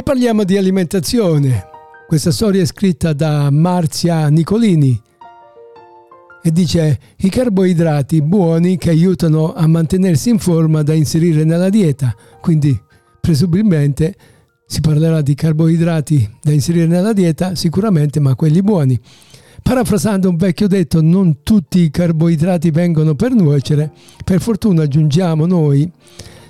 E 0.00 0.02
parliamo 0.02 0.44
di 0.44 0.56
alimentazione. 0.56 1.66
Questa 2.08 2.30
storia 2.32 2.62
è 2.62 2.64
scritta 2.64 3.12
da 3.12 3.50
Marzia 3.50 4.28
Nicolini 4.28 4.98
e 6.42 6.50
dice 6.50 6.98
i 7.18 7.28
carboidrati 7.28 8.22
buoni 8.22 8.78
che 8.78 8.88
aiutano 8.88 9.52
a 9.52 9.66
mantenersi 9.66 10.30
in 10.30 10.38
forma 10.38 10.82
da 10.82 10.94
inserire 10.94 11.44
nella 11.44 11.68
dieta. 11.68 12.14
Quindi 12.40 12.74
presumibilmente 13.20 14.14
si 14.64 14.80
parlerà 14.80 15.20
di 15.20 15.34
carboidrati 15.34 16.36
da 16.40 16.50
inserire 16.50 16.86
nella 16.86 17.12
dieta 17.12 17.54
sicuramente, 17.54 18.20
ma 18.20 18.34
quelli 18.34 18.62
buoni. 18.62 18.98
Parafrasando 19.62 20.30
un 20.30 20.36
vecchio 20.36 20.66
detto, 20.66 21.02
non 21.02 21.42
tutti 21.42 21.80
i 21.80 21.90
carboidrati 21.90 22.70
vengono 22.70 23.14
per 23.14 23.32
nuocere, 23.32 23.92
per 24.24 24.40
fortuna 24.40 24.84
aggiungiamo 24.84 25.44
noi, 25.44 25.92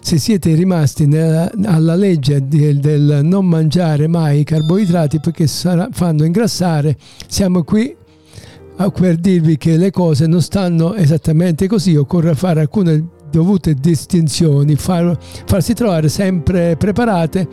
se 0.01 0.19
siete 0.19 0.55
rimasti 0.55 1.07
nella- 1.07 1.51
alla 1.65 1.95
legge 1.95 2.47
del, 2.49 2.79
del 2.79 3.21
non 3.23 3.47
mangiare 3.47 4.07
mai 4.09 4.41
i 4.41 4.45
carboidrati 4.45 5.21
perché 5.21 5.47
sarà- 5.47 5.89
fanno 5.93 6.25
ingrassare, 6.25 6.97
siamo 7.27 7.63
qui 7.63 7.95
per 8.95 9.17
dirvi 9.17 9.59
che 9.59 9.77
le 9.77 9.91
cose 9.91 10.27
non 10.27 10.41
stanno 10.41 10.95
esattamente 10.95 11.67
così, 11.67 11.97
occorre 11.97 12.35
fare 12.35 12.61
alcune 12.61 13.09
dovute 13.31 13.75
distinzioni, 13.75 14.75
far- 14.75 15.17
farsi 15.45 15.75
trovare 15.75 16.09
sempre 16.09 16.77
preparate 16.77 17.47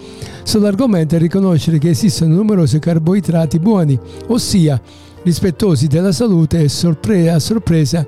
sull'argomento 0.44 1.16
e 1.16 1.20
riconoscere 1.20 1.80
che 1.80 1.90
esistono 1.90 2.34
numerosi 2.34 2.80
carboidrati 2.80 3.60
buoni, 3.60 4.00
ossia 4.28 4.82
rispettosi 5.24 5.88
della 5.88 6.14
salute 6.14 6.62
e 6.62 6.70
sorpre- 6.70 7.30
a 7.30 7.40
sorpresa 7.40 8.06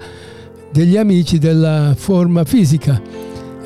degli 0.71 0.95
amici 0.95 1.38
della 1.39 1.93
forma 1.97 2.45
fisica. 2.45 3.02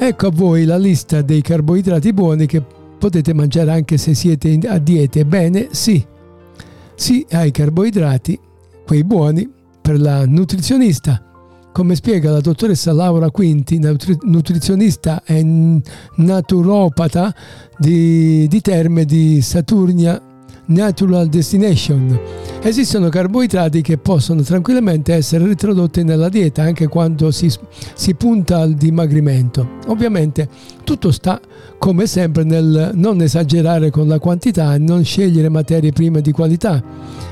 Ecco 0.06 0.28
a 0.28 0.32
voi 0.32 0.66
la 0.66 0.78
lista 0.78 1.22
dei 1.22 1.42
carboidrati 1.42 2.12
buoni 2.12 2.46
che 2.46 2.62
potete 2.98 3.34
mangiare 3.34 3.72
anche 3.72 3.98
se 3.98 4.14
siete 4.14 4.60
a 4.68 4.78
diete. 4.78 5.22
Ebbene, 5.22 5.70
sì, 5.72 6.06
sì 6.94 7.26
ai 7.32 7.52
carboidrati, 7.52 8.38
quei 8.86 9.06
buoni 9.06 9.50
per 9.82 10.02
la 10.02 10.26
nutrizionista. 10.26 11.24
Come 11.72 11.96
spiega 11.96 12.32
la 12.32 12.42
dottoressa 12.42 12.92
Laura 12.92 13.32
Quinti, 13.32 13.80
nutri- 13.80 14.18
nutrizionista 14.24 15.24
e 15.24 15.82
naturopata 16.18 17.34
di, 17.78 18.46
di 18.50 18.60
Terme 18.60 19.06
di 19.06 19.42
Saturnia 19.42 20.22
Natural 20.66 21.28
Destination. 21.28 22.20
Esistono 22.62 23.10
carboidrati 23.10 23.82
che 23.82 23.98
possono 23.98 24.42
tranquillamente 24.42 25.14
essere 25.14 25.46
ritrodotti 25.46 26.04
nella 26.04 26.30
dieta 26.30 26.64
anche 26.64 26.88
quando 26.88 27.32
si, 27.32 27.52
si 27.94 28.14
punta 28.16 28.60
al 28.60 28.74
dimagrimento. 28.74 29.80
Ovviamente 29.88 30.48
tutto 30.84 31.12
sta 31.12 31.40
come 31.78 32.06
sempre 32.08 32.44
nel 32.44 32.92
non 32.94 33.22
esagerare 33.22 33.90
con 33.90 34.08
la 34.08 34.20
quantità 34.20 34.74
e 34.74 34.78
non 34.78 35.04
scegliere 35.04 35.50
materie 35.50 35.92
prime 35.92 36.22
di 36.22 36.32
qualità, 36.32 36.82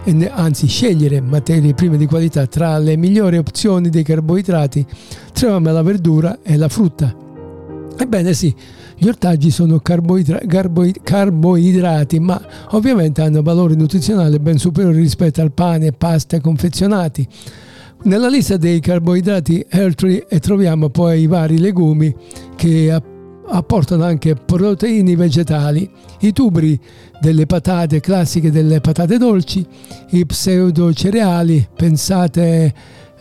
ne- 0.04 0.32
anzi 0.32 0.67
scegliere 0.67 1.22
materie 1.22 1.74
prime 1.74 1.98
di 1.98 2.06
qualità. 2.06 2.46
Tra 2.48 2.78
le 2.78 2.98
migliori 2.98 3.38
opzioni 3.38 3.89
dei 3.89 4.04
carboidrati 4.04 4.86
troviamo 5.32 5.72
la 5.72 5.82
verdura 5.82 6.39
e 6.44 6.58
la 6.58 6.67
frutta. 6.67 7.30
Ebbene 7.97 8.34
sì, 8.34 8.54
gli 8.97 9.08
ortaggi 9.08 9.51
sono 9.51 9.80
carboidra- 9.80 10.41
carboi- 10.45 10.95
carboidrati, 11.01 12.19
ma 12.19 12.41
ovviamente 12.71 13.21
hanno 13.21 13.41
valori 13.41 13.75
nutrizionali 13.75 14.39
ben 14.39 14.58
superiori 14.58 14.97
rispetto 14.97 15.41
al 15.41 15.51
pane 15.51 15.88
e 15.88 15.91
pasta 15.91 16.39
confezionati. 16.39 17.27
Nella 18.04 18.30
lista 18.30 18.58
dei 18.58 18.80
carboidrati 18.80 19.65
healthy 19.69 20.23
troviamo 20.39 20.89
poi 20.89 21.21
i 21.21 21.27
vari 21.27 21.60
legumi 21.60 22.13
che 22.56 22.91
app- 22.91 23.06
apportano 23.47 24.04
anche 24.04 24.36
proteine 24.36 25.15
vegetali, 25.15 25.89
i 26.21 26.32
tuberi 26.34 26.80
delle 27.19 27.45
patate 27.45 27.99
classiche 27.99 28.49
delle 28.49 28.82
patate 28.82 29.17
dolci, 29.17 29.65
i 30.12 30.25
pseudo 30.25 30.91
cereali, 30.93 31.67
pensate 31.75 32.73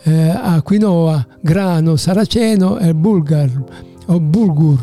eh, 0.02 0.28
a 0.28 0.62
quinoa, 0.62 1.26
grano, 1.42 1.96
saraceno 1.96 2.78
e 2.78 2.94
bulgar 2.94 3.89
o 4.10 4.20
bulgur, 4.20 4.78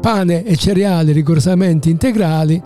pane 0.00 0.44
e 0.44 0.56
cereali 0.56 1.12
rigorosamente 1.12 1.88
integrali, 1.88 2.62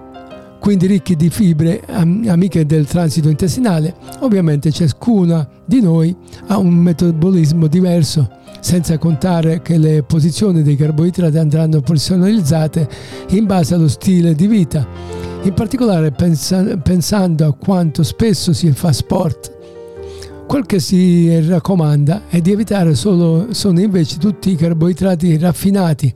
quindi 0.59 0.87
ricchi 0.87 1.17
di 1.17 1.31
fibre 1.31 1.83
am- 1.87 2.25
amiche 2.29 2.67
del 2.67 2.87
transito 2.87 3.29
intestinale. 3.29 3.95
Ovviamente 4.21 4.71
ciascuna 4.71 5.49
di 5.65 5.81
noi 5.81 6.15
ha 6.49 6.59
un 6.59 6.75
metabolismo 6.75 7.67
diverso, 7.67 8.29
senza 8.61 8.99
contare 8.99 9.63
che 9.63 9.79
le 9.79 10.03
posizioni 10.03 10.63
dei 10.63 10.77
carboidrati 10.77 11.39
andranno 11.39 11.81
personalizzate 11.81 12.89
in 13.31 13.47
base 13.47 13.75
allo 13.75 13.89
stile 13.89 14.35
di 14.35 14.47
vita. 14.47 14.87
In 15.43 15.55
particolare 15.55 16.11
pensa- 16.11 16.77
pensando 16.77 17.47
a 17.47 17.55
quanto 17.55 18.03
spesso 18.03 18.53
si 18.53 18.71
fa 18.73 18.93
sport, 18.93 19.59
Quel 20.51 20.67
che 20.67 20.81
si 20.81 21.47
raccomanda 21.47 22.23
è 22.27 22.41
di 22.41 22.51
evitare 22.51 22.97
solo, 22.97 23.55
sono 23.55 23.79
invece 23.79 24.19
tutti 24.19 24.51
i 24.51 24.57
carboidrati 24.57 25.39
raffinati. 25.39 26.13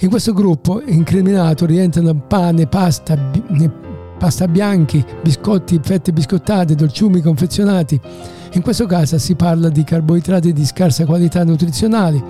In 0.00 0.10
questo 0.10 0.34
gruppo 0.34 0.82
incriminato 0.84 1.64
rientrano 1.64 2.14
pane, 2.14 2.66
pasta, 2.66 3.16
pasta 4.18 4.48
bianchi, 4.48 5.02
biscotti, 5.22 5.80
fette 5.82 6.12
biscottate, 6.12 6.74
dolciumi 6.74 7.22
confezionati. 7.22 7.98
In 8.52 8.60
questo 8.60 8.84
caso 8.84 9.16
si 9.16 9.34
parla 9.34 9.70
di 9.70 9.82
carboidrati 9.82 10.52
di 10.52 10.66
scarsa 10.66 11.06
qualità 11.06 11.42
nutrizionale, 11.42 12.22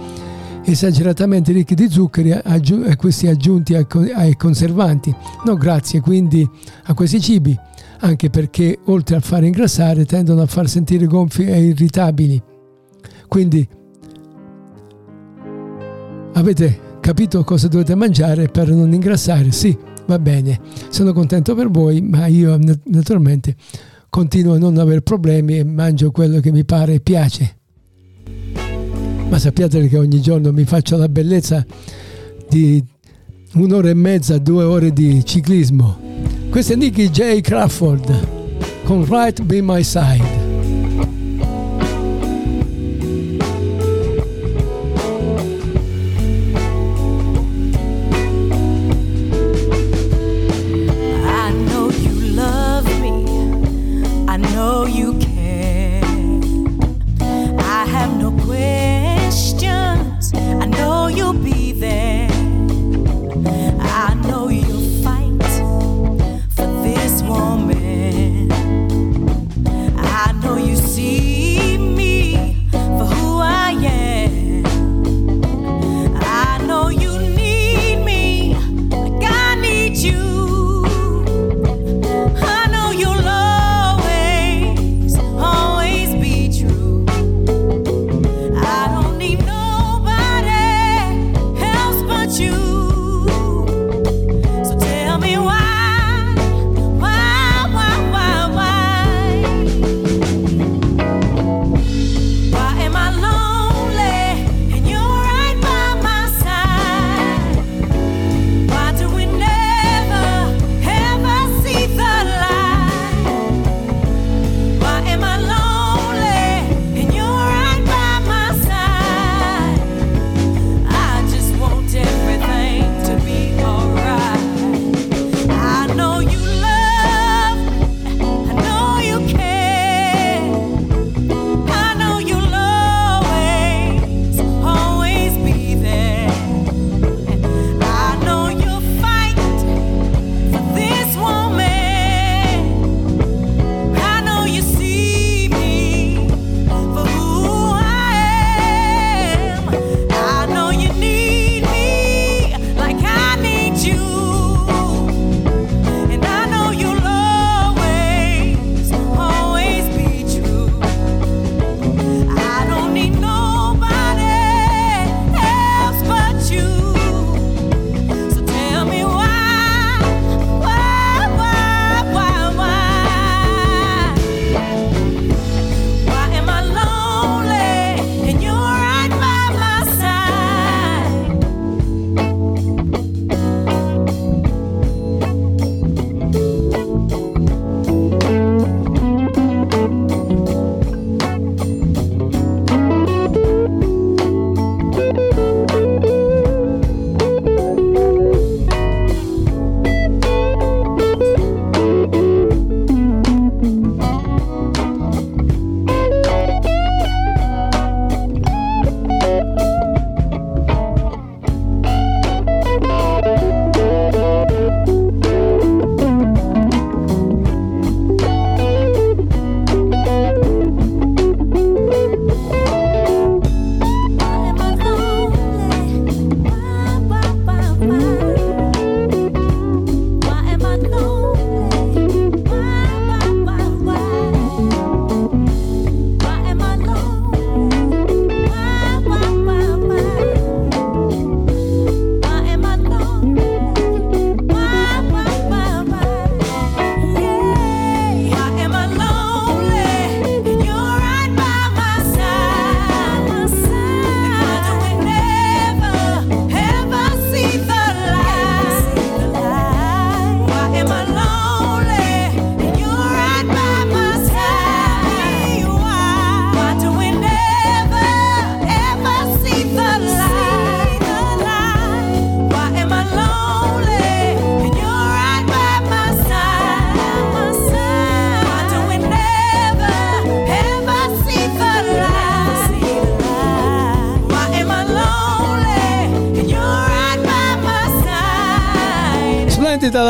esageratamente 0.63 1.51
ricchi 1.51 1.75
di 1.75 1.91
zuccheri 1.91 2.31
e 2.31 2.95
questi 2.95 3.27
aggiunti 3.27 3.75
ai 3.75 4.37
conservanti. 4.37 5.13
No 5.47 5.57
grazie 5.57 6.01
quindi 6.01 6.49
a 6.85 6.95
questi 6.95 7.21
cibi 7.21 7.59
anche 8.05 8.29
perché 8.29 8.79
oltre 8.85 9.17
a 9.17 9.21
far 9.21 9.45
ingrassare 9.45 10.05
tendono 10.05 10.43
a 10.43 10.47
far 10.47 10.69
sentire 10.69 11.07
gonfi 11.07 11.45
e 11.45 11.65
irritabili. 11.65 12.43
Quindi 13.27 13.67
avete 16.35 16.81
capito 17.01 17.43
cosa 17.45 17.67
dovete 17.69 17.95
mangiare 17.95 18.49
per 18.49 18.69
non 18.69 18.93
ingrassare? 18.93 19.51
Sì, 19.53 19.77
va 20.07 20.19
bene, 20.19 20.61
sono 20.91 21.15
contento 21.15 21.55
per 21.55 21.71
voi, 21.71 22.03
ma 22.03 22.27
io 22.27 22.57
nat- 22.59 22.83
naturalmente 22.85 23.57
continuo 24.11 24.55
a 24.55 24.59
non 24.59 24.77
avere 24.77 25.01
problemi 25.01 25.59
e 25.59 25.65
mangio 25.65 26.11
quello 26.11 26.41
che 26.41 26.53
mi 26.53 26.65
pare 26.65 26.95
e 26.95 27.01
piace. 27.01 27.57
Ma 29.31 29.39
sappiate 29.39 29.89
che 29.89 29.99
ogni 29.99 30.21
giorno 30.21 30.53
mi 30.53 30.65
faccio 30.65 30.99
la 30.99 31.09
bellezza 31.09 31.65
di 32.51 32.85
un'ora 33.55 33.89
e 33.89 33.95
mezza, 33.95 34.37
due 34.37 34.63
ore 34.63 34.93
di 34.93 35.25
ciclismo. 35.25 36.14
Questo 36.55 36.75
è 36.75 36.77
Nicky 36.77 37.11
J. 37.11 37.41
Crawford 37.41 38.85
con 38.85 39.05
Right 39.05 39.43
Be 39.43 39.61
My 39.61 39.83
Side. 39.83 40.44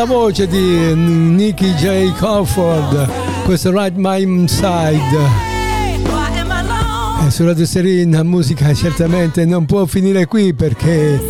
Dalla 0.04 0.06
voce 0.06 0.46
di 0.46 0.94
Nicky 0.94 1.72
J. 1.74 2.12
Crawford, 2.14 3.08
questo 3.44 3.70
Right 3.70 3.94
My 3.96 4.46
Side. 4.46 5.52
E 7.26 7.30
su 7.30 7.44
Radio 7.44 7.64
Serena 7.64 8.22
musica 8.22 8.72
certamente 8.74 9.44
non 9.46 9.64
può 9.64 9.86
finire 9.86 10.26
qui 10.26 10.52
perché 10.52 11.20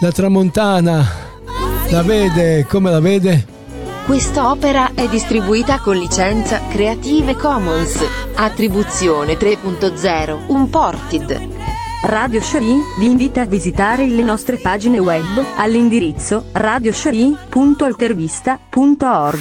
la 0.00 0.12
tramontana 0.12 1.06
la 1.90 2.02
vede 2.02 2.64
come 2.68 2.90
la 2.90 3.00
vede? 3.00 3.44
Questa 4.06 4.50
opera 4.50 4.92
è 4.94 5.08
distribuita 5.08 5.80
con 5.80 5.96
licenza 5.96 6.60
Creative 6.68 7.34
Commons. 7.34 8.04
Attribuzione 8.34 9.34
3.0 9.34 10.44
Unported. 10.48 11.53
Radio 12.06 12.42
Shari 12.42 12.76
vi 12.98 13.06
invita 13.06 13.40
a 13.40 13.46
visitare 13.46 14.06
le 14.06 14.22
nostre 14.22 14.58
pagine 14.58 14.98
web 14.98 15.24
all'indirizzo 15.56 16.44
radioshari.altervista.org. 16.52 19.38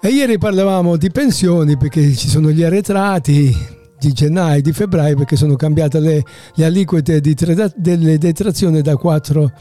E 0.00 0.08
ieri 0.08 0.36
parlavamo 0.36 0.98
di 0.98 1.10
pensioni 1.10 1.78
perché 1.78 2.14
ci 2.14 2.28
sono 2.28 2.50
gli 2.50 2.62
arretrati 2.62 3.76
di 3.98 4.12
gennaio 4.12 4.58
e 4.58 4.62
di 4.62 4.72
febbraio 4.72 5.16
perché 5.16 5.36
sono 5.36 5.56
cambiate 5.56 6.00
le, 6.00 6.24
le 6.54 6.64
aliquote 6.64 7.20
di 7.20 7.34
tra- 7.34 7.72
delle 7.74 8.18
detrazioni 8.18 8.80
da 8.82 8.96
4, 8.96 9.52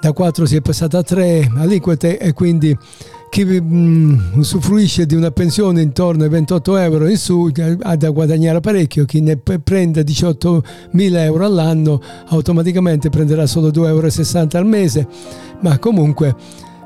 da 0.00 0.12
4 0.12 0.46
si 0.46 0.56
è 0.56 0.60
passata 0.60 0.98
a 0.98 1.02
3 1.02 1.50
aliquote 1.56 2.18
e 2.18 2.32
quindi 2.32 2.76
chi 3.32 3.46
mm, 3.46 4.34
usufruisce 4.34 5.06
di 5.06 5.14
una 5.14 5.30
pensione 5.30 5.80
intorno 5.80 6.22
ai 6.22 6.28
28 6.28 6.76
euro 6.76 7.08
in 7.08 7.16
su 7.16 7.50
eh, 7.54 7.78
ha 7.80 7.96
da 7.96 8.10
guadagnare 8.10 8.60
parecchio, 8.60 9.06
chi 9.06 9.22
ne 9.22 9.38
prende 9.38 10.04
18 10.04 10.62
mila 10.90 11.24
euro 11.24 11.46
all'anno 11.46 11.98
automaticamente 12.26 13.08
prenderà 13.08 13.46
solo 13.46 13.68
2,60 13.68 13.86
euro 13.86 14.58
al 14.58 14.66
mese, 14.66 15.08
ma 15.60 15.78
comunque 15.78 16.36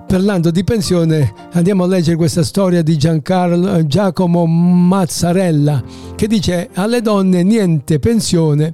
parlando 0.06 0.50
di 0.50 0.62
pensione 0.62 1.32
andiamo 1.52 1.84
a 1.84 1.86
leggere 1.86 2.16
questa 2.16 2.44
storia 2.44 2.82
di 2.82 2.96
Giancarlo, 2.96 3.74
eh, 3.74 3.86
Giacomo 3.86 4.46
Mazzarella 4.46 5.82
che 6.14 6.28
dice 6.28 6.68
alle 6.74 7.02
donne 7.02 7.42
niente 7.42 7.98
pensione, 7.98 8.72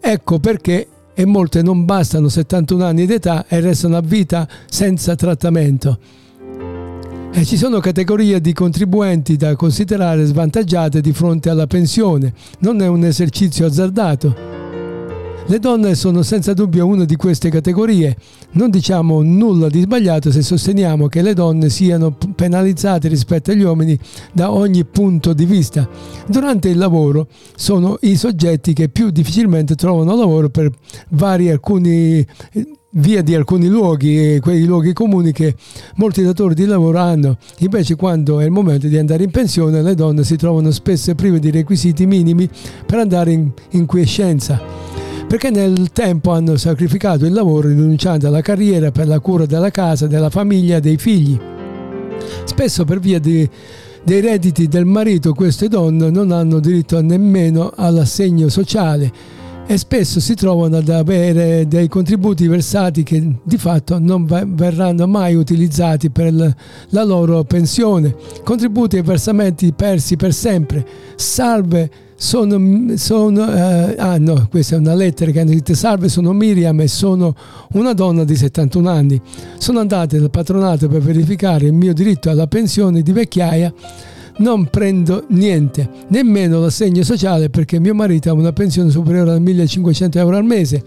ecco 0.00 0.38
perché 0.38 0.88
e 1.14 1.24
molte 1.24 1.62
non 1.62 1.84
bastano 1.84 2.28
71 2.28 2.84
anni 2.84 3.06
d'età 3.06 3.46
e 3.46 3.60
restano 3.60 3.96
a 3.96 4.00
vita 4.00 4.48
senza 4.68 5.14
trattamento. 5.14 5.98
E 7.34 7.44
ci 7.44 7.56
sono 7.56 7.80
categorie 7.80 8.40
di 8.40 8.52
contribuenti 8.52 9.36
da 9.36 9.56
considerare 9.56 10.24
svantaggiate 10.24 11.00
di 11.00 11.12
fronte 11.12 11.48
alla 11.48 11.66
pensione. 11.66 12.32
Non 12.58 12.82
è 12.82 12.86
un 12.86 13.04
esercizio 13.04 13.66
azzardato. 13.66 14.61
Le 15.46 15.58
donne 15.58 15.96
sono 15.96 16.22
senza 16.22 16.54
dubbio 16.54 16.86
una 16.86 17.04
di 17.04 17.16
queste 17.16 17.50
categorie. 17.50 18.16
Non 18.52 18.70
diciamo 18.70 19.22
nulla 19.22 19.68
di 19.68 19.80
sbagliato 19.80 20.30
se 20.30 20.40
sosteniamo 20.40 21.08
che 21.08 21.20
le 21.20 21.34
donne 21.34 21.68
siano 21.68 22.16
penalizzate 22.34 23.08
rispetto 23.08 23.50
agli 23.50 23.62
uomini 23.62 23.98
da 24.32 24.52
ogni 24.52 24.84
punto 24.84 25.32
di 25.32 25.44
vista. 25.44 25.88
Durante 26.28 26.68
il 26.68 26.78
lavoro 26.78 27.26
sono 27.56 27.98
i 28.02 28.16
soggetti 28.16 28.72
che 28.72 28.88
più 28.88 29.10
difficilmente 29.10 29.74
trovano 29.74 30.14
lavoro 30.14 30.48
per 30.48 30.70
vari 31.10 31.50
alcuni 31.50 32.24
via 32.94 33.22
di 33.22 33.34
alcuni 33.34 33.68
luoghi, 33.68 34.38
quei 34.40 34.64
luoghi 34.64 34.92
comuni 34.92 35.32
che 35.32 35.54
molti 35.96 36.22
datori 36.22 36.54
di 36.54 36.66
lavoro 36.66 36.98
hanno. 36.98 37.36
Invece 37.58 37.96
quando 37.96 38.38
è 38.38 38.44
il 38.44 38.50
momento 38.52 38.86
di 38.86 38.96
andare 38.96 39.24
in 39.24 39.30
pensione 39.30 39.82
le 39.82 39.94
donne 39.94 40.22
si 40.24 40.36
trovano 40.36 40.70
spesso 40.70 41.14
prive 41.14 41.40
di 41.40 41.50
requisiti 41.50 42.06
minimi 42.06 42.48
per 42.86 43.00
andare 43.00 43.32
in, 43.32 43.50
in 43.70 43.86
quiescenza 43.86 44.91
perché 45.32 45.48
nel 45.48 45.92
tempo 45.92 46.32
hanno 46.32 46.58
sacrificato 46.58 47.24
il 47.24 47.32
lavoro 47.32 47.68
rinunciando 47.68 48.26
alla 48.26 48.42
carriera 48.42 48.90
per 48.90 49.06
la 49.06 49.18
cura 49.18 49.46
della 49.46 49.70
casa, 49.70 50.06
della 50.06 50.28
famiglia 50.28 50.76
e 50.76 50.80
dei 50.82 50.98
figli. 50.98 51.40
Spesso 52.44 52.84
per 52.84 53.00
via 53.00 53.18
di- 53.18 53.48
dei 54.04 54.20
redditi 54.20 54.68
del 54.68 54.84
marito 54.84 55.32
queste 55.32 55.68
donne 55.68 56.10
non 56.10 56.32
hanno 56.32 56.60
diritto 56.60 57.00
nemmeno 57.00 57.72
all'assegno 57.74 58.50
sociale 58.50 59.10
e 59.66 59.78
spesso 59.78 60.20
si 60.20 60.34
trovano 60.34 60.76
ad 60.76 60.90
avere 60.90 61.66
dei 61.66 61.88
contributi 61.88 62.46
versati 62.46 63.02
che 63.02 63.36
di 63.42 63.56
fatto 63.56 63.98
non 63.98 64.26
verranno 64.26 65.06
mai 65.06 65.34
utilizzati 65.34 66.10
per 66.10 66.54
la 66.90 67.04
loro 67.04 67.42
pensione, 67.44 68.14
contributi 68.44 68.98
e 68.98 69.02
versamenti 69.02 69.72
persi 69.72 70.16
per 70.16 70.34
sempre, 70.34 70.86
salve 71.16 71.90
sono, 72.22 72.96
sono 72.98 73.52
eh, 73.52 73.96
ah 73.98 74.16
no, 74.16 74.46
questa 74.48 74.76
è 74.76 74.78
una 74.78 74.94
lettera 74.94 75.32
che 75.32 75.40
hanno 75.40 75.50
scritto 75.50 75.74
salve 75.74 76.08
sono 76.08 76.32
Miriam 76.32 76.80
e 76.80 76.86
sono 76.86 77.34
una 77.72 77.94
donna 77.94 78.22
di 78.22 78.36
71 78.36 78.88
anni. 78.88 79.20
Sono 79.58 79.80
andate 79.80 80.20
dal 80.20 80.30
patronato 80.30 80.86
per 80.86 81.00
verificare 81.00 81.66
il 81.66 81.72
mio 81.72 81.92
diritto 81.92 82.30
alla 82.30 82.46
pensione 82.46 83.02
di 83.02 83.10
vecchiaia. 83.10 83.74
Non 84.36 84.68
prendo 84.70 85.24
niente, 85.30 85.88
nemmeno 86.10 86.60
l'assegno 86.60 87.02
sociale 87.02 87.50
perché 87.50 87.80
mio 87.80 87.92
marito 87.92 88.30
ha 88.30 88.34
una 88.34 88.52
pensione 88.52 88.90
superiore 88.90 89.32
a 89.32 89.38
1500 89.40 90.18
euro 90.18 90.36
al 90.36 90.44
mese, 90.44 90.80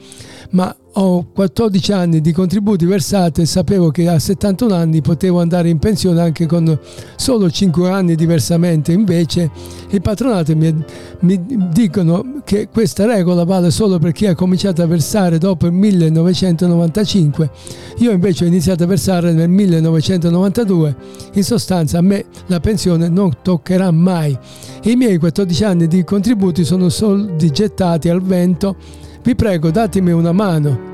ma 0.52 0.74
ho 0.98 1.26
14 1.34 1.92
anni 1.92 2.22
di 2.22 2.32
contributi 2.32 2.86
versati 2.86 3.42
e 3.42 3.46
sapevo 3.46 3.92
che 3.92 4.08
a 4.08 4.18
71 4.18 4.74
anni 4.74 5.02
potevo 5.02 5.42
andare 5.42 5.68
in 5.68 5.78
pensione 5.78 6.22
anche 6.22 6.46
con 6.46 6.80
solo 7.18 7.50
5 7.50 7.90
anni 7.90 8.16
di 8.16 8.26
versamento, 8.26 8.92
invece 8.92 9.50
il 9.90 10.02
patronato 10.02 10.56
mi, 10.56 10.74
mi 11.20 11.46
dicono 11.70 12.42
che 12.46 12.70
questa 12.72 13.06
regola 13.06 13.44
vale 13.44 13.72
solo 13.72 14.00
per 14.00 14.14
chi 14.14 14.26
ha 14.28 14.36
cominciato 14.36 14.82
a 14.82 14.88
versare 14.88 15.38
dopo 15.38 15.66
il 15.66 15.74
1995, 15.74 17.50
io 17.98 18.12
invece 18.12 18.46
ho 18.46 18.48
iniziato 18.48 18.84
a 18.84 18.88
versare 18.88 19.34
nel 19.34 19.50
1992, 19.50 20.96
in 21.34 21.44
sostanza 21.44 21.98
a 21.98 22.02
me 22.02 22.26
la 22.48 22.62
pensione 22.62 23.10
non 23.10 23.32
toccherà 23.42 23.92
mai. 23.92 24.38
I 24.84 24.96
miei 24.96 25.18
14 25.18 25.64
anni 25.66 25.88
di 25.88 26.04
contributi 26.06 26.64
sono 26.64 26.88
soldi 26.88 27.52
gettati 27.52 28.08
al 28.08 28.22
vento, 28.22 29.04
vi 29.26 29.34
prego 29.34 29.72
datemi 29.72 30.12
una 30.12 30.32
mano. 30.32 30.94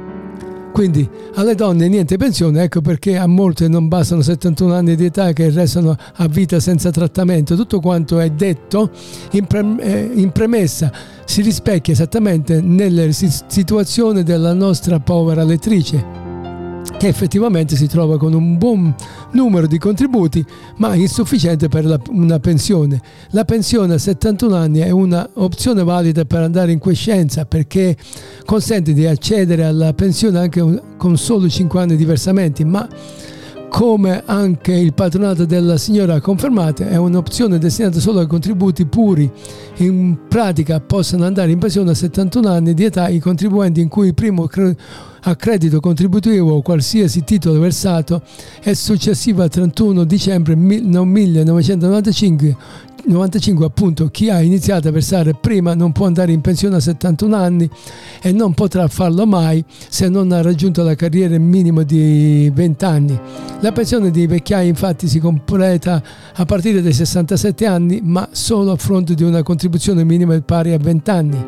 Quindi 0.71 1.07
alle 1.35 1.53
donne 1.53 1.89
niente 1.89 2.15
pensione, 2.15 2.63
ecco 2.63 2.79
perché 2.79 3.17
a 3.17 3.27
molte 3.27 3.67
non 3.67 3.89
bastano 3.89 4.21
71 4.21 4.73
anni 4.73 4.95
di 4.95 5.03
età 5.03 5.33
che 5.33 5.49
restano 5.49 5.97
a 6.15 6.27
vita 6.27 6.61
senza 6.61 6.91
trattamento. 6.91 7.57
Tutto 7.57 7.81
quanto 7.81 8.21
è 8.21 8.29
detto 8.29 8.89
in, 9.31 9.45
pre- 9.47 9.75
eh, 9.79 10.11
in 10.13 10.31
premessa 10.31 10.89
si 11.25 11.41
rispecchia 11.41 11.91
esattamente 11.91 12.61
nelle 12.61 13.11
si- 13.11 13.29
situazione 13.47 14.23
della 14.23 14.53
nostra 14.53 14.97
povera 15.01 15.43
lettrice 15.43 16.20
che 16.97 17.07
effettivamente 17.07 17.75
si 17.75 17.87
trova 17.87 18.17
con 18.17 18.33
un 18.33 18.57
buon 18.57 18.93
numero 19.31 19.65
di 19.65 19.77
contributi 19.77 20.45
ma 20.77 20.93
insufficiente 20.95 21.67
per 21.67 21.85
la- 21.85 21.99
una 22.09 22.39
pensione. 22.39 23.01
La 23.31 23.43
pensione 23.43 23.95
a 23.95 23.97
71 23.97 24.55
anni 24.55 24.79
è 24.79 24.89
un'opzione 24.89 25.83
valida 25.83 26.25
per 26.25 26.41
andare 26.41 26.71
in 26.71 26.79
quiescenza 26.79 27.45
perché 27.45 27.97
consente 28.45 28.93
di 28.93 29.05
accedere 29.05 29.63
alla 29.63 29.93
pensione 29.93 30.37
anche 30.39 30.81
con 30.97 31.17
solo 31.17 31.49
5 31.49 31.81
anni 31.81 31.95
di 31.95 32.05
versamenti, 32.05 32.63
ma 32.63 32.87
come 33.71 34.21
anche 34.25 34.73
il 34.73 34.93
patronato 34.93 35.45
della 35.45 35.77
signora 35.77 36.15
ha 36.15 36.19
confermato, 36.19 36.83
è 36.83 36.97
un'opzione 36.97 37.57
destinata 37.57 38.01
solo 38.01 38.19
ai 38.19 38.27
contributi 38.27 38.85
puri. 38.85 39.31
In 39.77 40.27
pratica 40.27 40.81
possono 40.81 41.23
andare 41.23 41.51
in 41.51 41.57
pensione 41.57 41.91
a 41.91 41.93
71 41.93 42.49
anni 42.49 42.73
di 42.73 42.83
età 42.83 43.07
i 43.07 43.19
contribuenti 43.19 43.79
in 43.79 43.87
cui 43.87 44.07
il 44.07 44.13
primo 44.13 44.45
cre- 44.47 44.75
accredito 45.21 45.79
contributivo 45.79 46.55
o 46.55 46.61
qualsiasi 46.61 47.23
titolo 47.23 47.61
versato 47.61 48.23
è 48.61 48.73
successivo 48.73 49.41
al 49.41 49.49
31 49.49 50.03
dicembre 50.03 50.55
mil- 50.55 50.85
no, 50.85 51.05
1995 51.05 52.57
95 53.05 53.65
appunto 53.65 54.07
chi 54.07 54.29
ha 54.29 54.41
iniziato 54.41 54.87
a 54.87 54.91
versare 54.91 55.33
prima 55.33 55.73
non 55.73 55.91
può 55.91 56.05
andare 56.05 56.31
in 56.31 56.41
pensione 56.41 56.75
a 56.75 56.79
71 56.79 57.35
anni 57.35 57.69
e 58.21 58.31
non 58.31 58.53
potrà 58.53 58.87
farlo 58.87 59.25
mai 59.25 59.63
se 59.89 60.07
non 60.09 60.31
ha 60.31 60.41
raggiunto 60.41 60.83
la 60.83 60.95
carriera 60.95 61.37
minimo 61.37 61.83
di 61.83 62.51
20 62.53 62.85
anni. 62.85 63.19
La 63.59 63.71
pensione 63.71 64.11
dei 64.11 64.27
vecchiai 64.27 64.67
infatti 64.67 65.07
si 65.07 65.19
completa 65.19 66.01
a 66.33 66.45
partire 66.45 66.81
dai 66.81 66.93
67 66.93 67.65
anni 67.65 68.01
ma 68.03 68.27
solo 68.31 68.71
a 68.71 68.75
fronte 68.75 69.13
di 69.13 69.23
una 69.23 69.43
contribuzione 69.43 70.03
minima 70.03 70.39
pari 70.41 70.73
a 70.73 70.77
20 70.77 71.09
anni. 71.09 71.45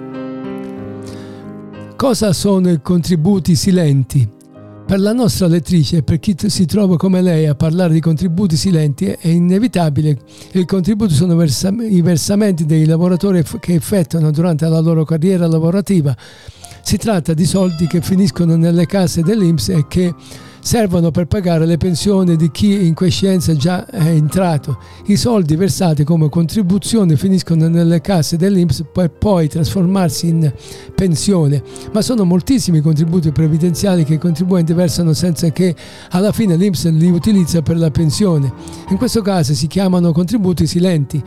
Cosa 1.96 2.34
sono 2.34 2.70
i 2.70 2.82
contributi 2.82 3.56
silenti? 3.56 4.42
Per 4.86 5.00
la 5.00 5.14
nostra 5.14 5.48
lettrice 5.48 5.98
e 5.98 6.04
per 6.04 6.20
chi 6.20 6.36
si 6.38 6.66
trova 6.66 6.98
come 6.98 7.22
lei 7.22 7.48
a 7.48 7.56
parlare 7.56 7.94
di 7.94 8.00
contributi 8.00 8.56
silenti 8.56 9.06
è 9.06 9.28
inevitabile. 9.28 10.18
I 10.52 10.66
contributi 10.66 11.14
sono 11.14 11.36
versam- 11.36 11.82
i 11.82 12.02
versamenti 12.02 12.66
dei 12.66 12.86
lavoratori 12.86 13.44
che 13.60 13.74
effettuano 13.74 14.30
durante 14.30 14.68
la 14.68 14.80
loro 14.80 15.04
carriera 15.04 15.48
lavorativa. 15.48 16.16
Si 16.84 16.98
tratta 16.98 17.34
di 17.34 17.46
soldi 17.46 17.88
che 17.88 18.02
finiscono 18.02 18.56
nelle 18.56 18.86
casse 18.86 19.24
dell'Inps 19.24 19.70
e 19.70 19.86
che 19.88 20.14
servono 20.64 21.12
per 21.12 21.28
pagare 21.28 21.66
le 21.66 21.76
pensioni 21.76 22.38
di 22.38 22.50
chi 22.50 22.88
in 22.88 22.94
quiescenza 22.94 23.54
già 23.54 23.86
è 23.86 24.08
entrato. 24.08 24.80
I 25.08 25.18
soldi 25.18 25.56
versati 25.58 26.06
come 26.06 26.30
contribuzione 26.30 27.18
finiscono 27.18 27.68
nelle 27.68 28.00
casse 28.00 28.38
dell'Inps 28.38 28.86
per 28.92 29.12
poi 29.12 29.50
trasformarsi 29.50 30.30
in 30.30 30.52
pensione, 30.96 31.62
ma 31.92 32.02
sono 32.02 32.24
moltissimi 32.24 32.78
i 32.78 32.82
contributi 32.82 33.32
previdenziali 33.32 34.06
che 34.06 34.14
i 34.14 34.18
contribuenti 34.18 34.72
versano 34.74 35.12
senza 35.12 35.50
che 35.52 35.76
alla 36.12 36.32
fine 36.32 36.56
l'Inps 36.56 36.90
li 36.90 37.12
utilizza 37.12 37.62
per 37.62 37.78
la 37.78 37.92
pensione. 37.92 38.52
In 38.90 38.98
questo 38.98 39.22
caso 39.22 39.54
si 39.54 39.68
chiamano 39.68 40.14
contributi 40.14 40.66
silenti, 40.66 41.22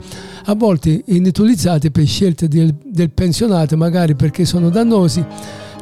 a 0.46 0.54
volte 0.54 1.02
inutilizzati 1.04 1.90
per 1.90 2.06
scelte 2.06 2.48
del, 2.48 2.74
del 2.82 3.10
pensionato, 3.10 3.76
magari 3.76 4.14
perché 4.14 4.46
sono 4.46 4.70
dannosi 4.70 5.24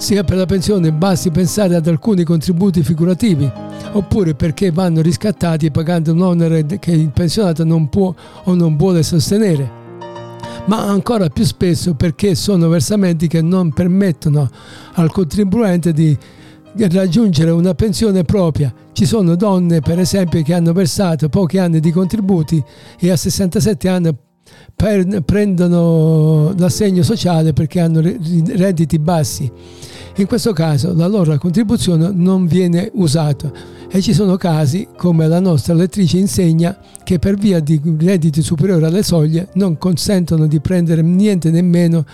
sia 0.05 0.23
per 0.23 0.37
la 0.37 0.45
pensione 0.45 0.93
basti 0.93 1.31
pensare 1.31 1.75
ad 1.75 1.87
alcuni 1.87 2.25
contributi 2.25 2.83
figurativi, 2.83 3.51
oppure 3.93 4.35
perché 4.35 4.71
vanno 4.71 5.01
riscattati 5.01 5.71
pagando 5.71 6.13
un 6.13 6.21
onere 6.21 6.67
che 6.79 6.91
il 6.91 7.09
pensionato 7.09 7.65
non 7.65 7.89
può 7.89 8.15
o 8.45 8.55
non 8.55 8.77
vuole 8.77 9.03
sostenere 9.03 9.83
ma 10.67 10.87
ancora 10.87 11.29
più 11.29 11.45
spesso 11.45 11.95
perché 11.95 12.35
sono 12.35 12.69
versamenti 12.69 13.29
che 13.29 13.41
non 13.41 13.73
permettono 13.73 14.49
al 14.95 15.11
contribuente 15.11 15.93
di 15.93 16.17
raggiungere 16.91 17.51
una 17.51 17.75
pensione 17.75 18.25
propria. 18.25 18.73
Ci 18.93 19.05
sono 19.05 19.37
donne, 19.37 19.81
per 19.81 19.99
esempio, 19.99 20.43
che 20.43 20.55
hanno 20.55 20.73
versato 20.73 21.29
pochi 21.29 21.59
anni 21.59 21.81
di 21.81 21.91
contributi 21.91 22.63
e 22.99 23.11
a 23.11 23.17
67 23.17 23.89
anni 23.89 24.09
per- 24.75 25.23
prendono 25.23 26.53
l'assegno 26.57 27.03
sociale 27.03 27.53
perché 27.53 27.81
hanno 27.81 28.01
re- 28.01 28.19
redditi 28.57 28.99
bassi. 28.99 29.51
In 30.17 30.27
questo 30.27 30.53
caso 30.53 30.95
la 30.95 31.09
loro 31.09 31.37
contribuzione 31.39 32.11
non 32.13 32.47
viene 32.47 32.91
usata 32.95 33.51
e 33.91 34.01
ci 34.01 34.13
sono 34.13 34.37
casi, 34.37 34.89
come 34.97 35.27
la 35.27 35.41
nostra 35.41 35.75
lettrice 35.75 36.19
insegna, 36.19 36.79
che 37.03 37.19
per 37.19 37.37
via 37.37 37.61
di 37.61 37.81
redditi 37.99 38.43
superiori 38.43 38.85
alle 38.85 39.03
soglie 39.03 39.49
non 39.55 39.79
consentono 39.79 40.47
di 40.47 40.61
prendere 40.61 41.03
niente 41.03 41.51
nemmeno, 41.51 42.05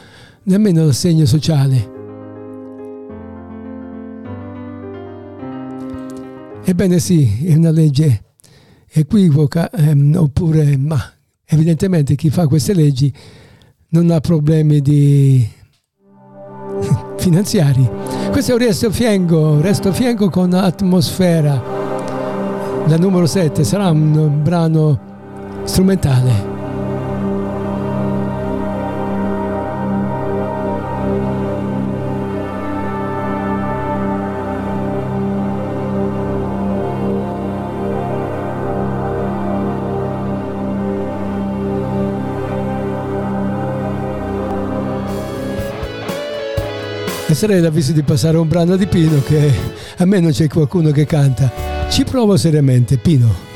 nemmeno 0.45 0.85
l'assegno 0.85 1.26
sociale. 1.26 1.99
Ebbene 6.64 6.99
sì, 6.99 7.47
è 7.47 7.55
una 7.55 7.70
legge 7.70 8.22
equivoca, 8.93 9.70
ehm, 9.70 10.16
oppure, 10.16 10.76
ma 10.76 11.01
evidentemente 11.51 12.15
chi 12.15 12.31
fa 12.31 12.47
queste 12.47 12.73
leggi 12.75 13.13
non 13.91 14.11
ha 14.11 14.21
problemi 14.21 14.81
di 14.81 15.47
finanziari. 17.19 17.89
Questo 18.31 18.53
è 18.53 18.55
un 18.55 18.61
resto 18.61 18.91
fiengo, 18.91 19.61
resto 19.61 19.93
fiengo 19.93 20.31
con 20.31 20.55
atmosfera. 20.55 21.79
La 22.87 22.97
numero 22.97 23.27
7 23.27 23.63
sarà 23.65 23.91
un 23.91 24.43
brano 24.43 25.63
strumentale. 25.65 26.50
E 47.31 47.35
sarei 47.35 47.61
l'avviso 47.61 47.93
di 47.93 48.03
passare 48.03 48.39
un 48.39 48.49
brano 48.49 48.74
di 48.74 48.89
Pino 48.89 49.22
che 49.22 49.53
a 49.99 50.05
me 50.05 50.18
non 50.18 50.33
c'è 50.33 50.49
qualcuno 50.49 50.91
che 50.91 51.07
canta. 51.07 51.49
Ci 51.89 52.03
provo 52.03 52.37
seriamente, 52.37 52.97
Pino. 52.97 53.50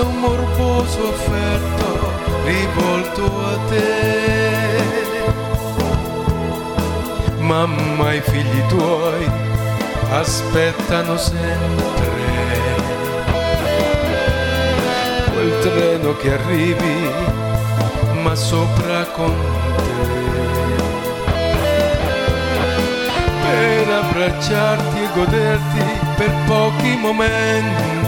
Un 0.00 0.18
morboso 0.18 1.08
affetto 1.08 2.12
rivolto 2.44 3.24
a 3.24 3.58
te. 3.68 4.58
Mamma 7.38 8.14
i 8.14 8.20
figli 8.20 8.66
tuoi 8.68 9.28
aspettano 10.10 11.16
sempre 11.16 12.10
quel 15.32 15.58
treno 15.60 16.16
che 16.16 16.32
arrivi, 16.32 17.10
ma 18.22 18.34
sopra 18.34 19.04
con 19.06 19.34
te. 19.76 19.88
Per 23.42 23.88
abbracciarti 23.88 24.98
e 24.98 25.08
goderti 25.14 25.84
per 26.16 26.32
pochi 26.46 26.96
momenti 26.96 27.99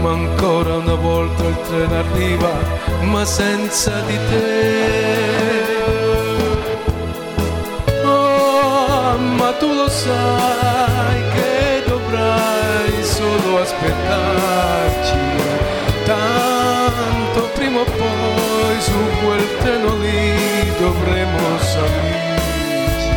ma 0.00 0.12
ancora 0.12 0.76
una 0.76 0.94
volta 0.94 1.44
il 1.44 1.56
treno 1.68 1.94
arriva, 1.94 2.52
ma 3.02 3.24
senza 3.24 4.00
di 4.06 4.18
te. 4.28 5.68
Oh, 8.04 9.18
ma 9.18 9.52
tu 9.58 9.72
lo 9.74 9.88
sai 9.88 11.20
che 11.34 11.82
dovrai 11.86 13.02
solo 13.02 13.60
aspettarci, 13.60 15.18
tanto 16.04 17.50
prima 17.54 17.80
o 17.80 17.84
poi 17.84 18.80
su 18.80 19.00
quel 19.22 19.46
treno 19.58 19.96
lì 19.98 20.72
dovremo 20.78 21.58
salirci 21.58 23.10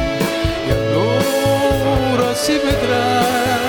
e 0.68 0.72
allora 0.72 2.34
si 2.36 2.58
vedrà 2.58 3.63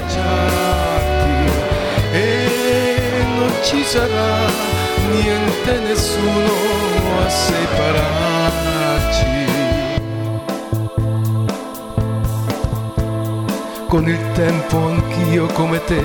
abbracciarti 0.00 1.52
e 2.12 3.24
non 3.36 3.52
ci 3.62 3.82
sarà 3.82 4.48
niente 5.12 5.78
nessuno 5.80 6.52
a 7.24 7.28
separarci. 7.28 8.68
Con 13.88 14.08
il 14.08 14.32
tempo 14.32 14.76
anch'io 14.76 15.46
come 15.46 15.84
te 15.84 16.02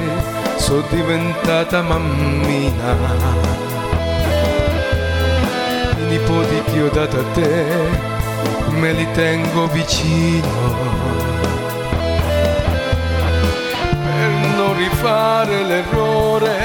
sono 0.57 0.83
diventata 0.89 1.81
mammina. 1.81 2.95
I 5.97 6.03
nipoti 6.09 6.63
che 6.71 6.81
ho 6.81 6.89
dato 6.89 7.19
a 7.19 7.23
te 7.33 7.65
me 8.69 8.91
li 8.91 9.07
tengo 9.13 9.67
vicino. 9.67 11.44
Rifare 15.05 15.63
l'errore 15.63 16.57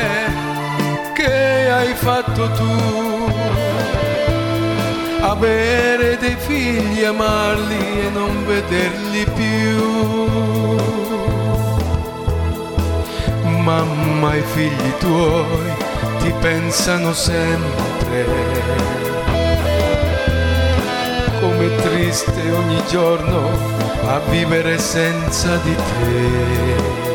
che 1.13 1.71
hai 1.71 1.93
fatto 1.95 2.51
tu. 2.53 3.29
Avere 5.21 6.17
dei 6.17 6.37
figli, 6.39 7.05
amarli 7.05 8.01
e 8.01 8.11
non 8.11 8.47
vederli 8.47 9.27
più. 9.35 10.29
Mamma 13.43 14.35
i 14.35 14.43
figli 14.55 14.95
tuoi 15.01 15.75
ti 16.21 16.33
pensano 16.41 17.13
sempre. 17.13 18.25
Come 21.41 21.77
triste 21.77 22.51
ogni 22.53 22.83
giorno 22.89 23.51
a 24.07 24.19
vivere 24.31 24.79
senza 24.79 25.57
di 25.57 25.75
te. 25.75 27.10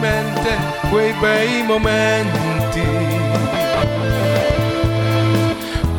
Mente 0.00 0.56
quei 0.90 1.12
bei 1.20 1.62
momenti. 1.62 2.84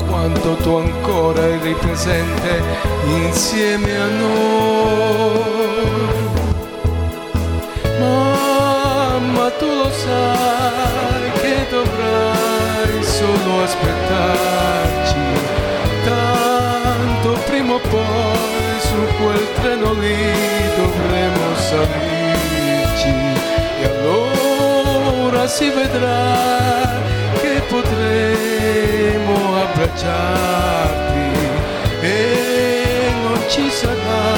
Quando 0.07 0.55
tu 0.63 0.77
ancora 0.77 1.41
eri 1.41 1.75
presente 1.75 2.61
insieme 3.05 3.97
a 3.97 4.07
noi. 4.07 5.45
Mamma, 7.99 9.49
tu 9.59 9.65
lo 9.65 9.91
sai 9.91 11.31
che 11.41 11.67
dovrai 11.69 13.03
solo 13.03 13.63
aspettarci. 13.63 15.15
Tanto 16.05 17.37
prima 17.47 17.73
o 17.73 17.79
poi 17.79 18.79
su 18.79 18.95
quel 19.21 19.47
treno 19.61 19.93
lì 19.93 20.33
dovremo 20.75 21.55
salirci. 21.55 23.13
E 23.79 23.85
allora 23.85 25.47
si 25.47 25.69
vedrà 25.69 27.01
che 27.41 27.61
potremo 27.69 29.35
abbracciarti 29.63 31.29
e 32.01 33.11
non 33.21 33.39
ci 33.47 33.69
sarà 33.69 34.35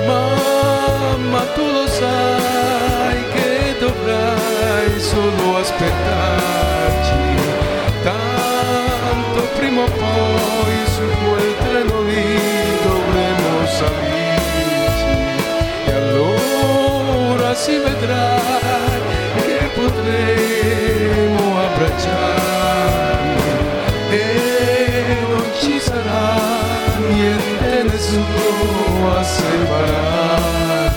Mamma 0.07 1.41
tu 1.55 1.65
lo 1.71 1.87
sai 1.87 3.25
che 3.33 3.77
dovrai 3.79 5.01
solo 5.01 5.57
aspettarci. 5.59 7.19
Tanto 8.03 9.41
prima 9.57 9.83
o 9.83 9.87
poi 9.87 10.75
su 10.95 11.03
quel 11.25 11.55
treno 11.59 12.00
salirci. 13.91 15.15
E 15.87 15.93
allora 15.93 17.55
si 17.55 17.77
vedrà 17.79 18.39
che 19.47 19.71
potremo 19.75 21.61
abbracciarci 21.67 22.89
e 24.11 25.17
non 25.29 25.45
ci 25.59 25.79
sarà 25.81 26.37
niente 27.09 27.83
nessuno 27.85 29.17
a 29.17 29.23
separarci. 29.23 30.90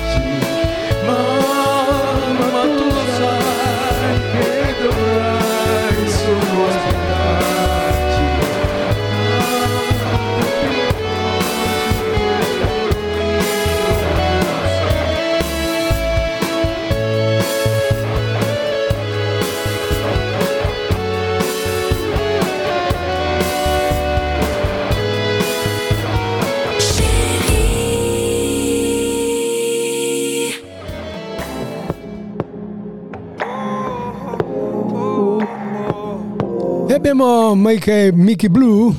Abbiamo 37.13 37.53
Mike, 37.53 38.11
Mickey 38.11 38.49
Blue 38.49 38.91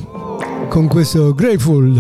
con 0.69 0.87
questo 0.87 1.35
Grateful. 1.35 1.99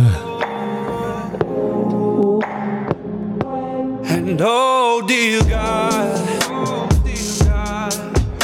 And 4.07 4.41
oh 4.41 5.03
dear 5.07 5.43
God, 5.43 6.21
oh 6.49 6.87
dear 7.03 7.49
God, 7.49 7.95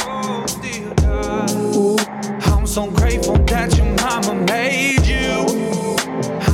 oh 0.05 0.43
dear 0.61 0.93
God, 0.95 1.99
I'm 2.47 2.65
so 2.65 2.87
grateful 2.91 3.37
that 3.45 3.75
your 3.77 3.87
mama 4.01 4.33
made 4.51 5.05
you. 5.05 5.45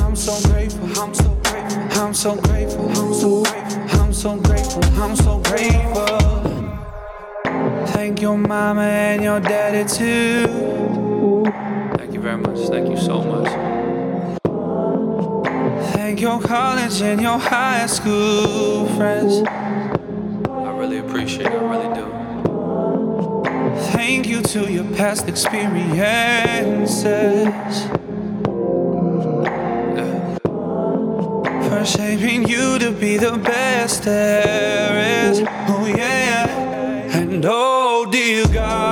I'm 0.04 0.14
so 0.14 0.38
grateful, 0.48 0.86
I'm 1.02 1.12
so 1.12 1.36
grateful, 1.42 2.00
I'm 2.00 2.14
so 2.14 2.36
grateful, 2.36 2.88
I'm 2.96 3.12
so 3.12 3.42
grateful, 3.42 4.00
I'm 4.00 4.12
so 4.12 4.36
grateful, 4.36 4.84
I'm 5.02 5.16
so 5.16 5.38
grateful. 5.40 6.18
Thank 7.88 8.20
your 8.20 8.38
mama 8.38 8.82
and 8.82 9.24
your 9.24 9.40
daddy 9.40 9.84
too. 9.84 11.07
Thank 12.44 12.46
you 12.46 12.52
much. 12.52 12.68
Thank 12.70 12.88
you 12.90 12.96
so 12.96 13.22
much. 13.22 13.48
Thank 15.92 16.20
your 16.20 16.40
college 16.40 17.00
and 17.02 17.20
your 17.20 17.38
high 17.38 17.86
school 17.86 18.86
friends. 18.96 19.42
I 20.48 20.70
really 20.76 20.98
appreciate 20.98 21.46
it. 21.46 21.52
I 21.52 21.56
really 21.56 21.94
do. 21.94 22.06
Thank 23.92 24.26
you 24.26 24.42
to 24.42 24.70
your 24.70 24.84
past 24.96 25.28
experiences. 25.28 27.48
For 31.68 31.84
shaping 31.84 32.48
you 32.48 32.78
to 32.78 32.90
be 32.92 33.16
the 33.16 33.36
best 33.36 34.04
there 34.04 35.30
is. 35.30 35.40
Oh, 35.40 35.86
yeah. 35.86 36.46
And 37.16 37.44
oh, 37.46 38.06
dear 38.10 38.46
God. 38.48 38.87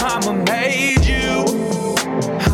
Mama 0.00 0.32
made 0.44 1.04
you. 1.04 1.44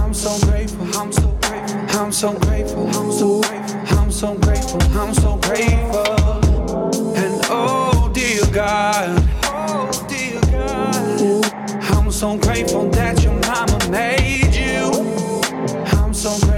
I'm 0.01 0.13
so 0.15 0.39
grateful. 0.47 0.87
I'm 0.99 1.13
so 1.13 1.29
grateful. 1.43 2.01
I'm 2.01 2.13
so 2.13 2.33
grateful. 2.41 2.89
I'm 2.97 3.13
so 3.13 3.41
grateful. 3.43 3.99
I'm 3.99 4.11
so 4.11 4.35
grateful. 4.37 4.83
I'm 5.01 5.15
so 5.15 5.37
grateful. 5.37 7.17
And 7.17 7.41
oh, 7.51 8.11
dear 8.13 8.45
God. 8.53 9.23
Oh, 9.45 10.07
dear 10.09 10.41
God. 10.53 11.47
I'm 11.93 12.11
so 12.11 12.37
grateful 12.39 12.89
that 12.91 13.23
your 13.23 13.35
mama 13.35 13.79
made 13.91 14.55
you. 14.55 14.91
I'm 15.99 16.15
so 16.15 16.31
grateful. 16.47 16.56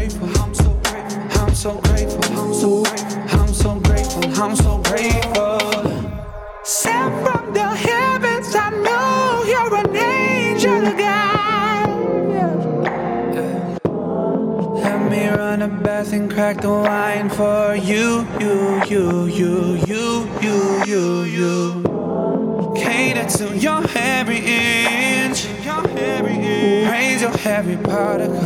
Crack 16.39 16.61
the 16.61 16.71
wine 16.71 17.29
for 17.29 17.75
you, 17.75 18.25
you, 18.39 18.81
you, 18.85 19.27
you, 19.27 19.77
you, 19.89 20.31
you, 20.41 20.85
you, 20.87 21.23
you. 21.25 22.75
Cater 22.77 23.27
to 23.39 23.59
your 23.59 23.83
every 23.97 24.39
inch. 24.39 25.49
Praise 25.65 27.23
your 27.23 27.37
every 27.45 27.77
particle, 27.79 28.39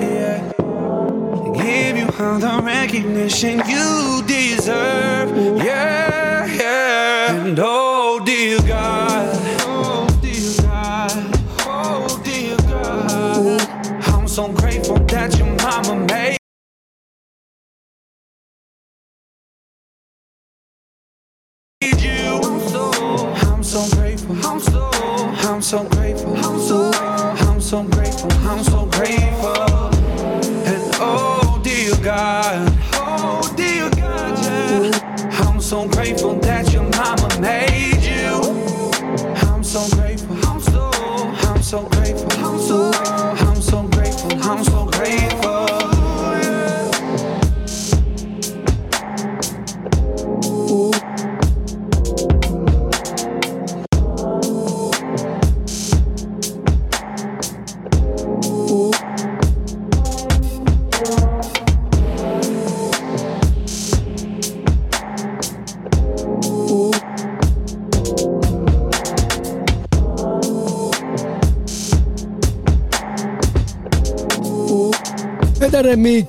yeah. 0.00 0.52
Give 1.54 1.98
you 1.98 2.08
all 2.18 2.38
the 2.38 2.62
recognition 2.64 3.58
you 3.68 4.22
deserve, 4.26 5.62
yeah, 5.62 6.46
yeah. 6.46 7.34
And 7.34 7.58
oh, 7.60 8.22
dear 8.24 8.58
God, 8.62 9.36
oh, 9.66 10.06
dear 10.22 10.62
God, 10.62 11.12
oh, 11.66 12.22
dear 12.24 12.56
God. 12.56 13.60
I'm 14.08 14.26
so 14.26 14.50
grateful 14.50 14.96
that 14.96 15.36
your 15.36 15.54
mama 15.56 16.06
made. 16.06 16.41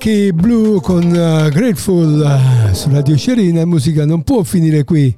Mickey 0.04 0.32
Blue 0.32 0.82
con 0.82 1.02
uh, 1.02 1.48
Grateful 1.48 2.20
uh, 2.20 2.74
su 2.74 2.90
Radio 2.90 3.16
Scerina, 3.16 3.64
musica 3.64 4.04
non 4.04 4.22
può 4.22 4.42
finire 4.42 4.84
qui. 4.84 5.16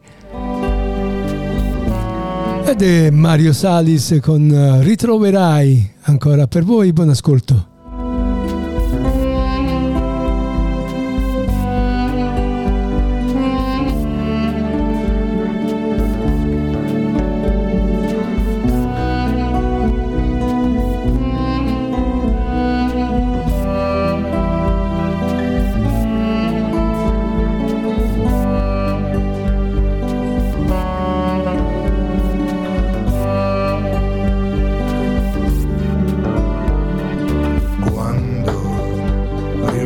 Ed 2.64 2.82
è 2.82 3.10
Mario 3.10 3.52
Salis 3.52 4.16
con 4.22 4.48
uh, 4.48 4.80
Ritroverai 4.82 5.90
ancora 6.02 6.46
per 6.46 6.62
voi, 6.62 6.92
buon 6.92 7.08
ascolto. 7.08 7.75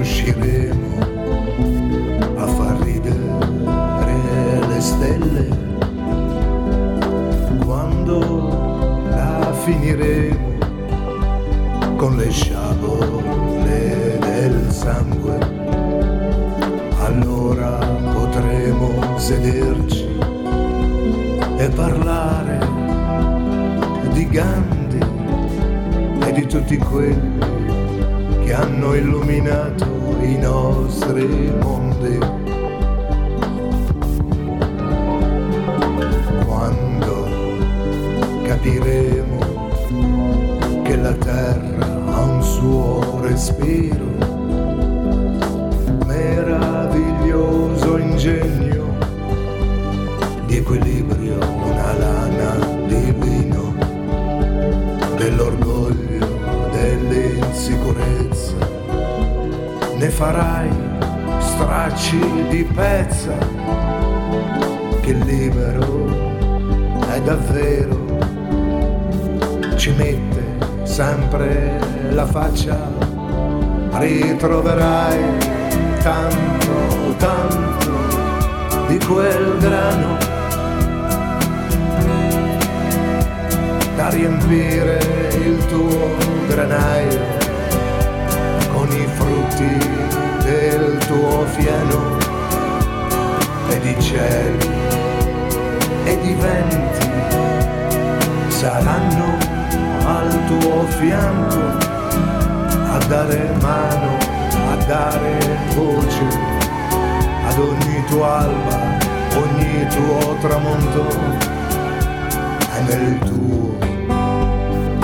Quando 0.03 0.60
tramonto 110.61 111.09
è 112.71 112.83
nel 112.83 113.19
tuo 113.21 113.79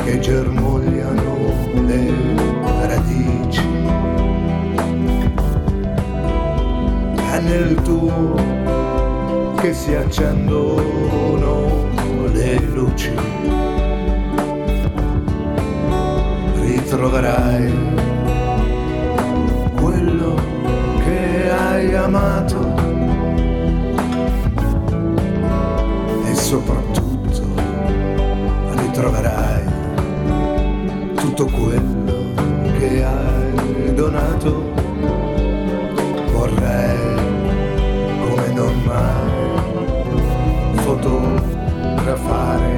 che 0.05 0.19
germogliano 0.19 1.37
le 1.87 2.13
radici. 2.87 3.63
È 7.33 7.41
nel 7.41 7.75
tuo 7.83 8.35
che 9.57 9.73
si 9.73 9.95
accendono 9.95 11.89
le 12.33 12.61
luci. 12.73 13.15
Ritroverai 16.61 17.73
quello 19.75 20.35
che 21.05 21.51
hai 21.51 21.95
amato 21.95 22.76
soprattutto 26.47 27.43
ritroverai 28.77 29.65
tutto 31.17 31.47
quello 31.47 32.33
che 32.79 33.03
hai 33.03 33.93
donato. 33.93 34.73
Vorrei, 36.31 37.17
come 38.21 38.53
non 38.55 38.81
mai, 38.85 40.15
fotografare 40.85 42.71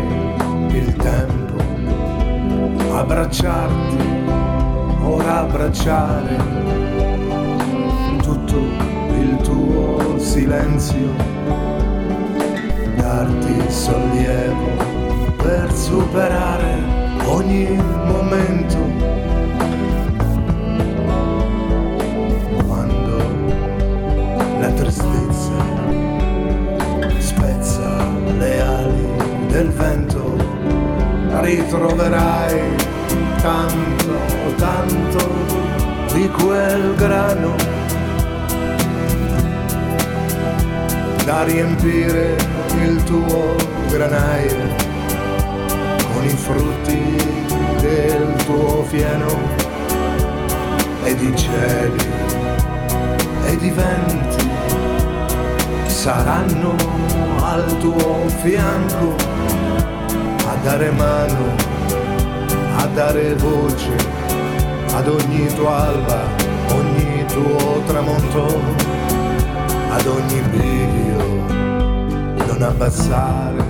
il 0.70 0.96
tempo, 0.96 1.62
abbracciarti, 2.94 3.98
ora 5.02 5.40
abbracciare 5.40 6.36
tutto 8.22 8.56
il 9.18 9.36
tuo 9.42 10.18
silenzio, 10.18 11.36
darti 13.18 13.68
sollievo 13.68 14.70
per 15.38 15.72
superare 15.72 16.78
ogni 17.26 17.66
momento. 18.04 18.78
Quando 22.64 23.16
la 24.60 24.68
tristezza 24.68 25.58
spezza 27.18 28.06
le 28.38 28.60
ali 28.60 29.10
del 29.48 29.70
vento, 29.70 30.36
ritroverai 31.40 32.76
tanto, 33.40 34.14
tanto 34.58 35.28
di 36.12 36.28
quel 36.28 36.94
grano 36.94 37.56
da 41.24 41.42
riempire 41.42 42.57
il 42.82 43.02
tuo 43.04 43.56
granaio 43.90 44.56
con 46.12 46.24
i 46.24 46.28
frutti 46.28 47.16
del 47.80 48.34
tuo 48.44 48.82
fieno 48.84 49.38
ed 51.04 51.20
i 51.20 51.36
cieli 51.36 52.06
ed 53.46 53.62
i 53.62 53.70
venti 53.70 54.48
saranno 55.86 56.76
al 57.42 57.76
tuo 57.78 58.28
fianco 58.42 59.14
a 60.46 60.54
dare 60.62 60.90
mano, 60.92 61.54
a 62.76 62.86
dare 62.86 63.34
voce 63.34 63.96
ad 64.94 65.08
ogni 65.08 65.46
tua 65.54 65.88
alba, 65.88 66.22
ogni 66.72 67.24
tuo 67.26 67.82
tramonto, 67.86 68.60
ad 69.90 70.06
ogni 70.06 70.40
bivio, 70.50 71.67
non 72.59 72.70
abbassare 72.70 73.62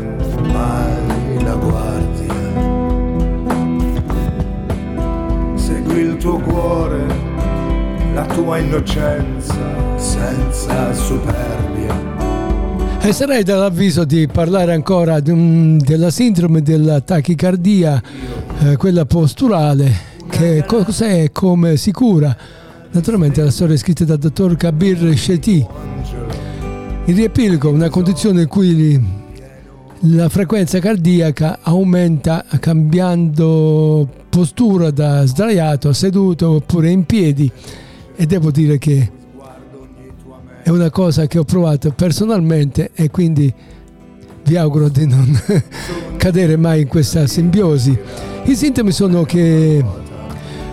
mai 0.50 1.42
la 1.42 1.54
guardia. 1.54 2.34
Segui 5.54 6.00
il 6.00 6.16
tuo 6.16 6.38
cuore, 6.38 7.06
la 8.14 8.24
tua 8.24 8.58
innocenza, 8.58 9.54
senza 9.96 10.94
superbia. 10.94 12.06
E 13.00 13.12
sarei 13.12 13.42
dall'avviso 13.42 14.04
di 14.04 14.26
parlare 14.26 14.72
ancora 14.72 15.20
della 15.20 16.10
sindrome 16.10 16.62
della 16.62 17.00
tachicardia, 17.02 18.02
eh, 18.60 18.76
quella 18.76 19.04
posturale, 19.04 19.92
che 20.30 20.64
cos'è 20.66 21.24
e 21.24 21.32
come 21.32 21.76
si 21.76 21.92
cura. 21.92 22.34
Naturalmente 22.90 23.42
la 23.42 23.50
storia 23.50 23.74
è 23.74 23.78
scritta 23.78 24.04
dal 24.04 24.18
dottor 24.18 24.56
Kabir 24.56 25.14
Shetty. 25.16 25.66
Il 27.08 27.14
riepilogo 27.14 27.70
è 27.70 27.72
una 27.72 27.88
condizione 27.88 28.42
in 28.42 28.48
cui 28.48 29.02
la 30.00 30.28
frequenza 30.28 30.78
cardiaca 30.78 31.60
aumenta 31.62 32.44
cambiando 32.60 34.06
postura 34.28 34.90
da 34.90 35.24
sdraiato 35.24 35.88
a 35.88 35.94
seduto 35.94 36.50
oppure 36.50 36.90
in 36.90 37.06
piedi 37.06 37.50
e 38.14 38.26
devo 38.26 38.50
dire 38.50 38.76
che 38.76 39.10
è 40.62 40.68
una 40.68 40.90
cosa 40.90 41.26
che 41.26 41.38
ho 41.38 41.44
provato 41.44 41.92
personalmente 41.92 42.90
e 42.92 43.10
quindi 43.10 43.50
vi 44.44 44.56
auguro 44.58 44.90
di 44.90 45.06
non 45.06 45.34
cadere 46.18 46.58
mai 46.58 46.82
in 46.82 46.88
questa 46.88 47.26
simbiosi. 47.26 47.98
I 48.44 48.54
sintomi 48.54 48.92
sono 48.92 49.22
che 49.22 49.82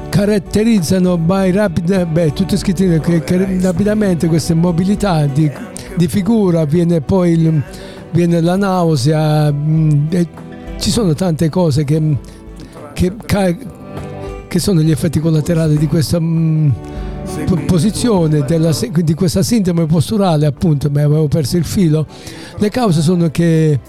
caratterizzano 0.10 1.18
by 1.18 1.52
rapid, 1.52 2.06
beh, 2.08 2.34
che, 2.34 3.24
che 3.24 3.60
rapidamente 3.62 4.28
questa 4.28 4.54
mobilità 4.54 5.26
di, 5.28 5.50
di 5.96 6.08
figura, 6.08 6.66
viene 6.66 7.02
poi 7.02 7.32
il, 7.32 7.64
viene 8.12 8.42
la 8.42 8.56
nausea, 8.56 9.54
e 10.10 10.28
ci 10.78 10.90
sono 10.90 11.14
tante 11.14 11.50
cose 11.50 11.84
che, 11.84 12.18
che, 12.94 13.14
che 14.48 14.60
sono 14.60 14.82
gli 14.82 14.92
effetti 14.92 15.20
collaterali 15.20 15.78
di 15.78 15.88
questa 15.88 16.20
po- 16.20 17.62
posizione, 17.66 18.44
della, 18.46 18.72
di 19.02 19.14
questa 19.14 19.42
sindrome 19.42 19.86
posturale 19.86 20.46
appunto, 20.46 20.90
ma 20.90 21.02
avevo 21.02 21.28
perso 21.28 21.58
il 21.58 21.66
filo. 21.66 22.06
Le 22.58 22.70
cause 22.70 23.02
sono 23.02 23.30
che 23.30 23.80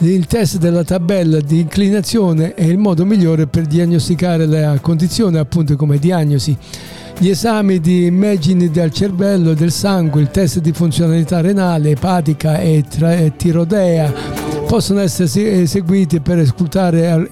il 0.00 0.26
test 0.26 0.58
della 0.58 0.84
tabella 0.84 1.40
di 1.40 1.60
inclinazione 1.60 2.54
è 2.54 2.64
il 2.64 2.76
modo 2.76 3.06
migliore 3.06 3.46
per 3.46 3.64
diagnosticare 3.64 4.46
la 4.46 4.78
condizione 4.80 5.38
appunto 5.38 5.74
come 5.76 5.98
diagnosi. 5.98 6.56
Gli 7.18 7.30
esami 7.30 7.80
di 7.80 8.04
immagini 8.04 8.70
del 8.70 8.90
cervello 8.90 9.52
e 9.52 9.54
del 9.54 9.72
sangue, 9.72 10.20
il 10.20 10.30
test 10.30 10.60
di 10.60 10.72
funzionalità 10.72 11.40
renale, 11.40 11.90
epatica 11.90 12.58
e 12.58 12.84
e 12.90 13.32
tiroidea 13.36 14.12
possono 14.66 15.00
essere 15.00 15.26
se- 15.26 15.62
eseguiti 15.62 16.20
per 16.20 16.38
escludere, 16.38 17.30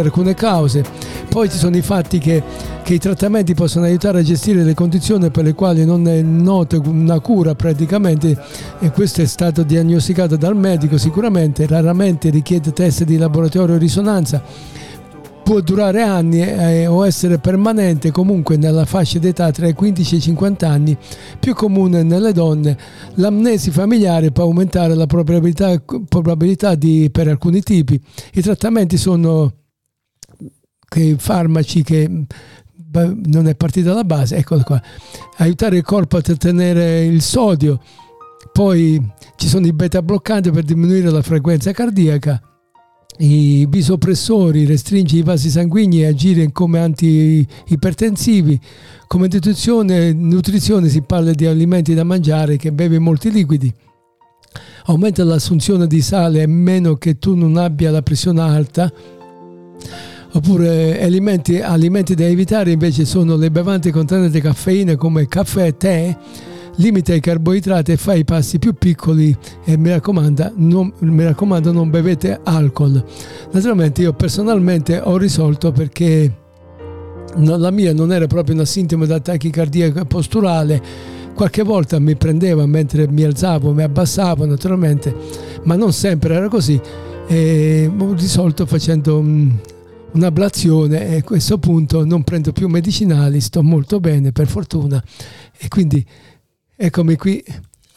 alcune 0.00 0.34
cause. 0.34 0.84
Poi 1.30 1.48
ci 1.48 1.56
sono 1.56 1.76
i 1.76 1.80
fatti 1.80 2.18
che, 2.18 2.42
che 2.82 2.94
i 2.94 2.98
trattamenti 2.98 3.54
possono 3.54 3.86
aiutare 3.86 4.18
a 4.18 4.22
gestire 4.22 4.62
le 4.62 4.74
condizioni 4.74 5.30
per 5.30 5.44
le 5.44 5.54
quali 5.54 5.86
non 5.86 6.06
è 6.06 6.20
nota 6.20 6.78
una 6.84 7.20
cura 7.20 7.54
praticamente 7.54 8.36
e 8.80 8.90
questo 8.90 9.22
è 9.22 9.26
stato 9.26 9.62
diagnosticato 9.62 10.36
dal 10.36 10.56
medico 10.56 10.98
sicuramente, 10.98 11.66
raramente 11.66 12.28
richiede 12.28 12.74
test 12.74 13.04
di 13.04 13.16
laboratorio 13.16 13.76
o 13.76 13.78
risonanza 13.78 14.42
può 15.44 15.60
durare 15.60 16.02
anni 16.02 16.40
eh, 16.40 16.86
o 16.86 17.06
essere 17.06 17.38
permanente 17.38 18.10
comunque 18.10 18.56
nella 18.56 18.86
fascia 18.86 19.18
d'età 19.18 19.50
tra 19.50 19.68
i 19.68 19.74
15 19.74 20.14
e 20.14 20.18
i 20.18 20.20
50 20.22 20.68
anni, 20.68 20.96
più 21.38 21.54
comune 21.54 22.02
nelle 22.02 22.32
donne. 22.32 22.76
L'amnesi 23.16 23.70
familiare 23.70 24.32
può 24.32 24.44
aumentare 24.44 24.94
la 24.94 25.06
probabilità, 25.06 25.80
probabilità 26.08 26.74
di, 26.74 27.10
per 27.12 27.28
alcuni 27.28 27.62
tipi. 27.62 28.00
I 28.32 28.40
trattamenti 28.40 28.96
sono 28.96 29.52
che 30.88 31.16
farmaci 31.18 31.82
che 31.82 32.08
non 32.90 33.46
è 33.46 33.54
partita 33.54 33.92
la 33.92 34.04
base, 34.04 34.36
eccolo 34.36 34.62
qua, 34.62 34.80
aiutare 35.38 35.76
il 35.76 35.82
corpo 35.82 36.16
a 36.16 36.22
trattenere 36.22 37.04
il 37.04 37.20
sodio, 37.20 37.80
poi 38.52 39.12
ci 39.36 39.48
sono 39.48 39.66
i 39.66 39.72
beta 39.72 40.00
bloccanti 40.00 40.50
per 40.50 40.64
diminuire 40.64 41.10
la 41.10 41.22
frequenza 41.22 41.72
cardiaca, 41.72 42.40
i 43.18 43.66
bisopressori, 43.68 44.64
restringe 44.64 45.16
i 45.16 45.22
vasi 45.22 45.48
sanguigni 45.48 46.02
e 46.02 46.06
agire 46.06 46.50
come 46.50 46.80
antiipertensivi. 46.80 48.58
Come 49.06 49.28
nutrizione, 49.30 50.12
nutrizione 50.12 50.88
si 50.88 51.02
parla 51.02 51.32
di 51.32 51.46
alimenti 51.46 51.94
da 51.94 52.02
mangiare 52.02 52.56
che 52.56 52.72
beve 52.72 52.98
molti 52.98 53.30
liquidi. 53.30 53.72
Aumenta 54.86 55.22
l'assunzione 55.24 55.86
di 55.86 56.00
sale 56.00 56.42
a 56.42 56.48
meno 56.48 56.94
che 56.96 57.18
tu 57.18 57.34
non 57.34 57.56
abbia 57.56 57.90
la 57.90 58.02
pressione 58.02 58.40
alta. 58.40 58.92
Oppure 60.32 61.00
alimenti, 61.00 61.60
alimenti 61.60 62.16
da 62.16 62.24
evitare 62.24 62.72
invece 62.72 63.04
sono 63.04 63.36
le 63.36 63.52
bevande 63.52 63.92
contenenti 63.92 64.40
caffeina 64.40 64.96
come 64.96 65.28
caffè 65.28 65.66
e 65.66 65.76
tè 65.76 66.16
limita 66.76 67.14
i 67.14 67.20
carboidrati 67.20 67.92
e 67.92 67.96
fa 67.96 68.14
i 68.14 68.24
passi 68.24 68.58
più 68.58 68.74
piccoli 68.74 69.36
e 69.64 69.76
mi 69.76 69.90
raccomando, 69.90 70.52
non, 70.56 70.92
mi 71.00 71.24
raccomando 71.24 71.72
non 71.72 71.90
bevete 71.90 72.40
alcol. 72.42 73.04
Naturalmente 73.52 74.02
io 74.02 74.12
personalmente 74.12 75.00
ho 75.02 75.16
risolto 75.16 75.72
perché 75.72 76.42
la 77.36 77.70
mia 77.70 77.92
non 77.92 78.12
era 78.12 78.26
proprio 78.26 78.54
una 78.54 78.64
sintomo 78.64 79.06
da 79.06 79.20
tachicardia 79.20 80.04
posturale, 80.04 80.82
qualche 81.34 81.62
volta 81.62 81.98
mi 81.98 82.14
prendeva 82.14 82.64
mentre 82.66 83.08
mi 83.08 83.24
alzavo, 83.24 83.72
mi 83.72 83.82
abbassavo 83.82 84.46
naturalmente, 84.46 85.14
ma 85.64 85.76
non 85.76 85.92
sempre 85.92 86.34
era 86.34 86.48
così. 86.48 86.80
E 87.26 87.90
ho 87.96 88.12
risolto 88.12 88.66
facendo 88.66 89.20
mm, 89.20 89.50
un'ablazione 90.12 91.08
e 91.08 91.16
a 91.16 91.22
questo 91.22 91.58
punto 91.58 92.04
non 92.04 92.22
prendo 92.22 92.52
più 92.52 92.68
medicinali, 92.68 93.40
sto 93.40 93.62
molto 93.62 93.98
bene 93.98 94.30
per 94.30 94.46
fortuna. 94.46 95.02
E 95.56 95.68
quindi 95.68 96.04
eccomi 96.84 97.16
qui 97.16 97.42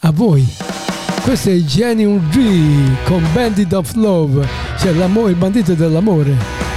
a 0.00 0.10
voi. 0.12 0.46
Questo 1.22 1.50
è 1.50 1.58
Genuine 1.58 2.26
G 2.30 3.04
con 3.04 3.22
Bandit 3.34 3.72
of 3.74 3.92
Love, 3.94 4.46
cioè 4.78 4.92
l'amore, 4.92 5.32
il 5.32 5.36
bandito 5.36 5.74
dell'amore. 5.74 6.67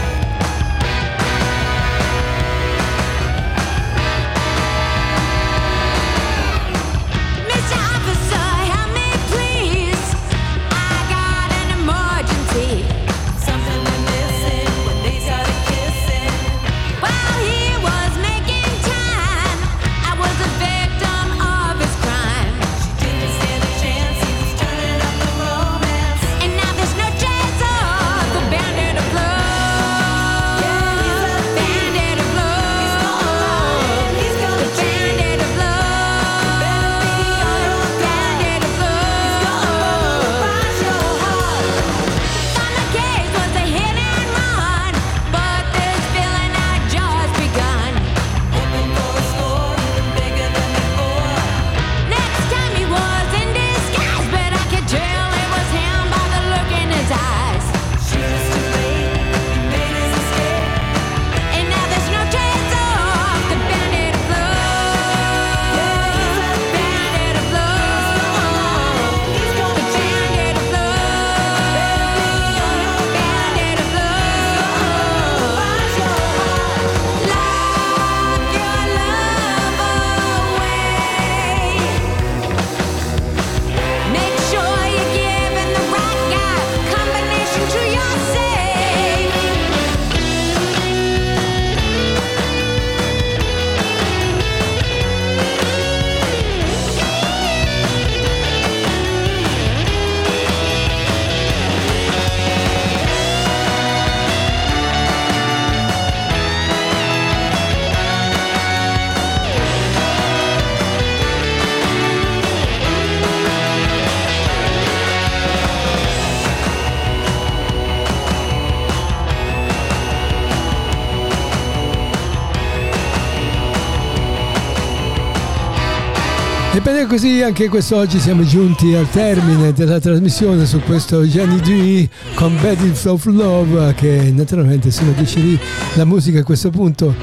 Ebbene 126.73 127.05
così 127.05 127.41
anche 127.41 127.67
quest'oggi 127.67 128.17
siamo 128.17 128.43
giunti 128.43 128.95
al 128.95 129.09
termine 129.09 129.73
della 129.73 129.99
trasmissione 129.99 130.65
su 130.65 130.79
questo 130.79 131.27
Gianni 131.27 131.59
Dui 131.59 132.09
con 132.33 132.55
Battles 132.61 133.03
of 133.05 133.25
Love 133.25 133.93
che 133.93 134.31
naturalmente 134.33 134.89
sono 134.89 135.11
decidi 135.11 135.59
la 135.95 136.05
musica 136.05 136.39
a 136.39 136.43
questo 136.43 136.69
punto 136.69 137.13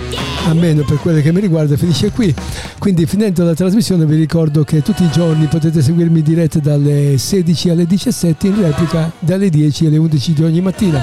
almeno 0.49 0.85
per 0.85 0.99
quelle 0.99 1.23
che 1.23 1.33
mi 1.33 1.41
riguarda 1.41 1.79
finisce 1.79 2.11
qui 2.11 2.33
quindi 2.79 3.07
finendo 3.07 3.43
la 3.43 3.55
trasmissione 3.55 4.05
vi 4.05 4.17
ricordo 4.17 4.65
che 4.65 4.83
tutti 4.83 5.03
i 5.03 5.11
giorni 5.11 5.47
potete 5.47 5.81
seguirmi 5.81 6.19
in 6.19 6.25
diretta 6.25 6.59
dalle 6.59 7.17
16 7.17 7.71
alle 7.71 7.87
17 7.87 8.47
in 8.49 8.61
replica 8.61 9.11
dalle 9.19 9.49
10 9.49 9.87
alle 9.87 9.97
11 9.97 10.33
di 10.35 10.43
ogni 10.45 10.61
mattina 10.61 11.03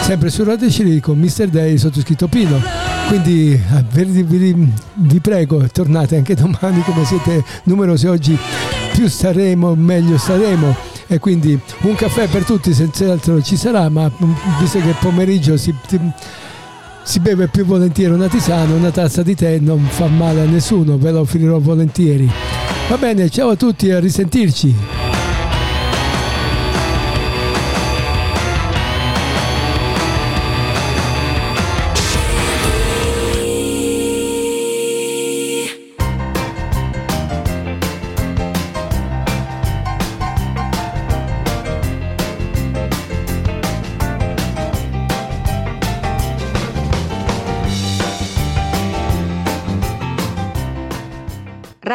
sempre 0.00 0.30
su 0.30 0.42
Radio 0.44 0.70
Ciri 0.70 0.98
con 0.98 1.18
Mr. 1.18 1.48
Day 1.48 1.76
sottoscritto 1.76 2.26
Pino 2.26 2.91
quindi 3.12 3.52
eh, 3.52 3.84
vi, 4.04 4.22
vi, 4.22 4.72
vi, 4.94 5.20
prego 5.20 5.68
tornate 5.70 6.16
anche 6.16 6.34
domani 6.34 6.82
come 6.82 7.04
siete 7.04 7.44
numerosi 7.64 8.06
oggi. 8.06 8.38
Più 8.92 9.06
staremo 9.06 9.74
meglio 9.74 10.16
staremo 10.16 10.74
e 11.08 11.18
quindi 11.18 11.60
un 11.82 11.94
caffè 11.94 12.26
per 12.26 12.44
tutti 12.44 12.72
senz'altro 12.72 13.42
ci 13.42 13.58
sarà 13.58 13.90
ma 13.90 14.10
mm, 14.10 14.32
visto 14.60 14.80
che 14.80 14.94
pomeriggio 14.98 15.58
si, 15.58 15.74
si 17.02 17.20
beve 17.20 17.48
più 17.48 17.66
volentieri 17.66 18.14
una 18.14 18.28
tisana 18.28 18.72
una 18.72 18.90
tazza 18.90 19.22
di 19.22 19.34
tè 19.34 19.58
non 19.58 19.84
fa 19.90 20.06
male 20.06 20.40
a 20.40 20.44
nessuno 20.44 20.96
ve 20.96 21.10
lo 21.10 21.20
offrirò 21.20 21.58
volentieri. 21.58 22.30
Va 22.88 22.96
bene 22.96 23.28
ciao 23.28 23.50
a 23.50 23.56
tutti 23.56 23.90
a 23.90 24.00
risentirci 24.00 25.11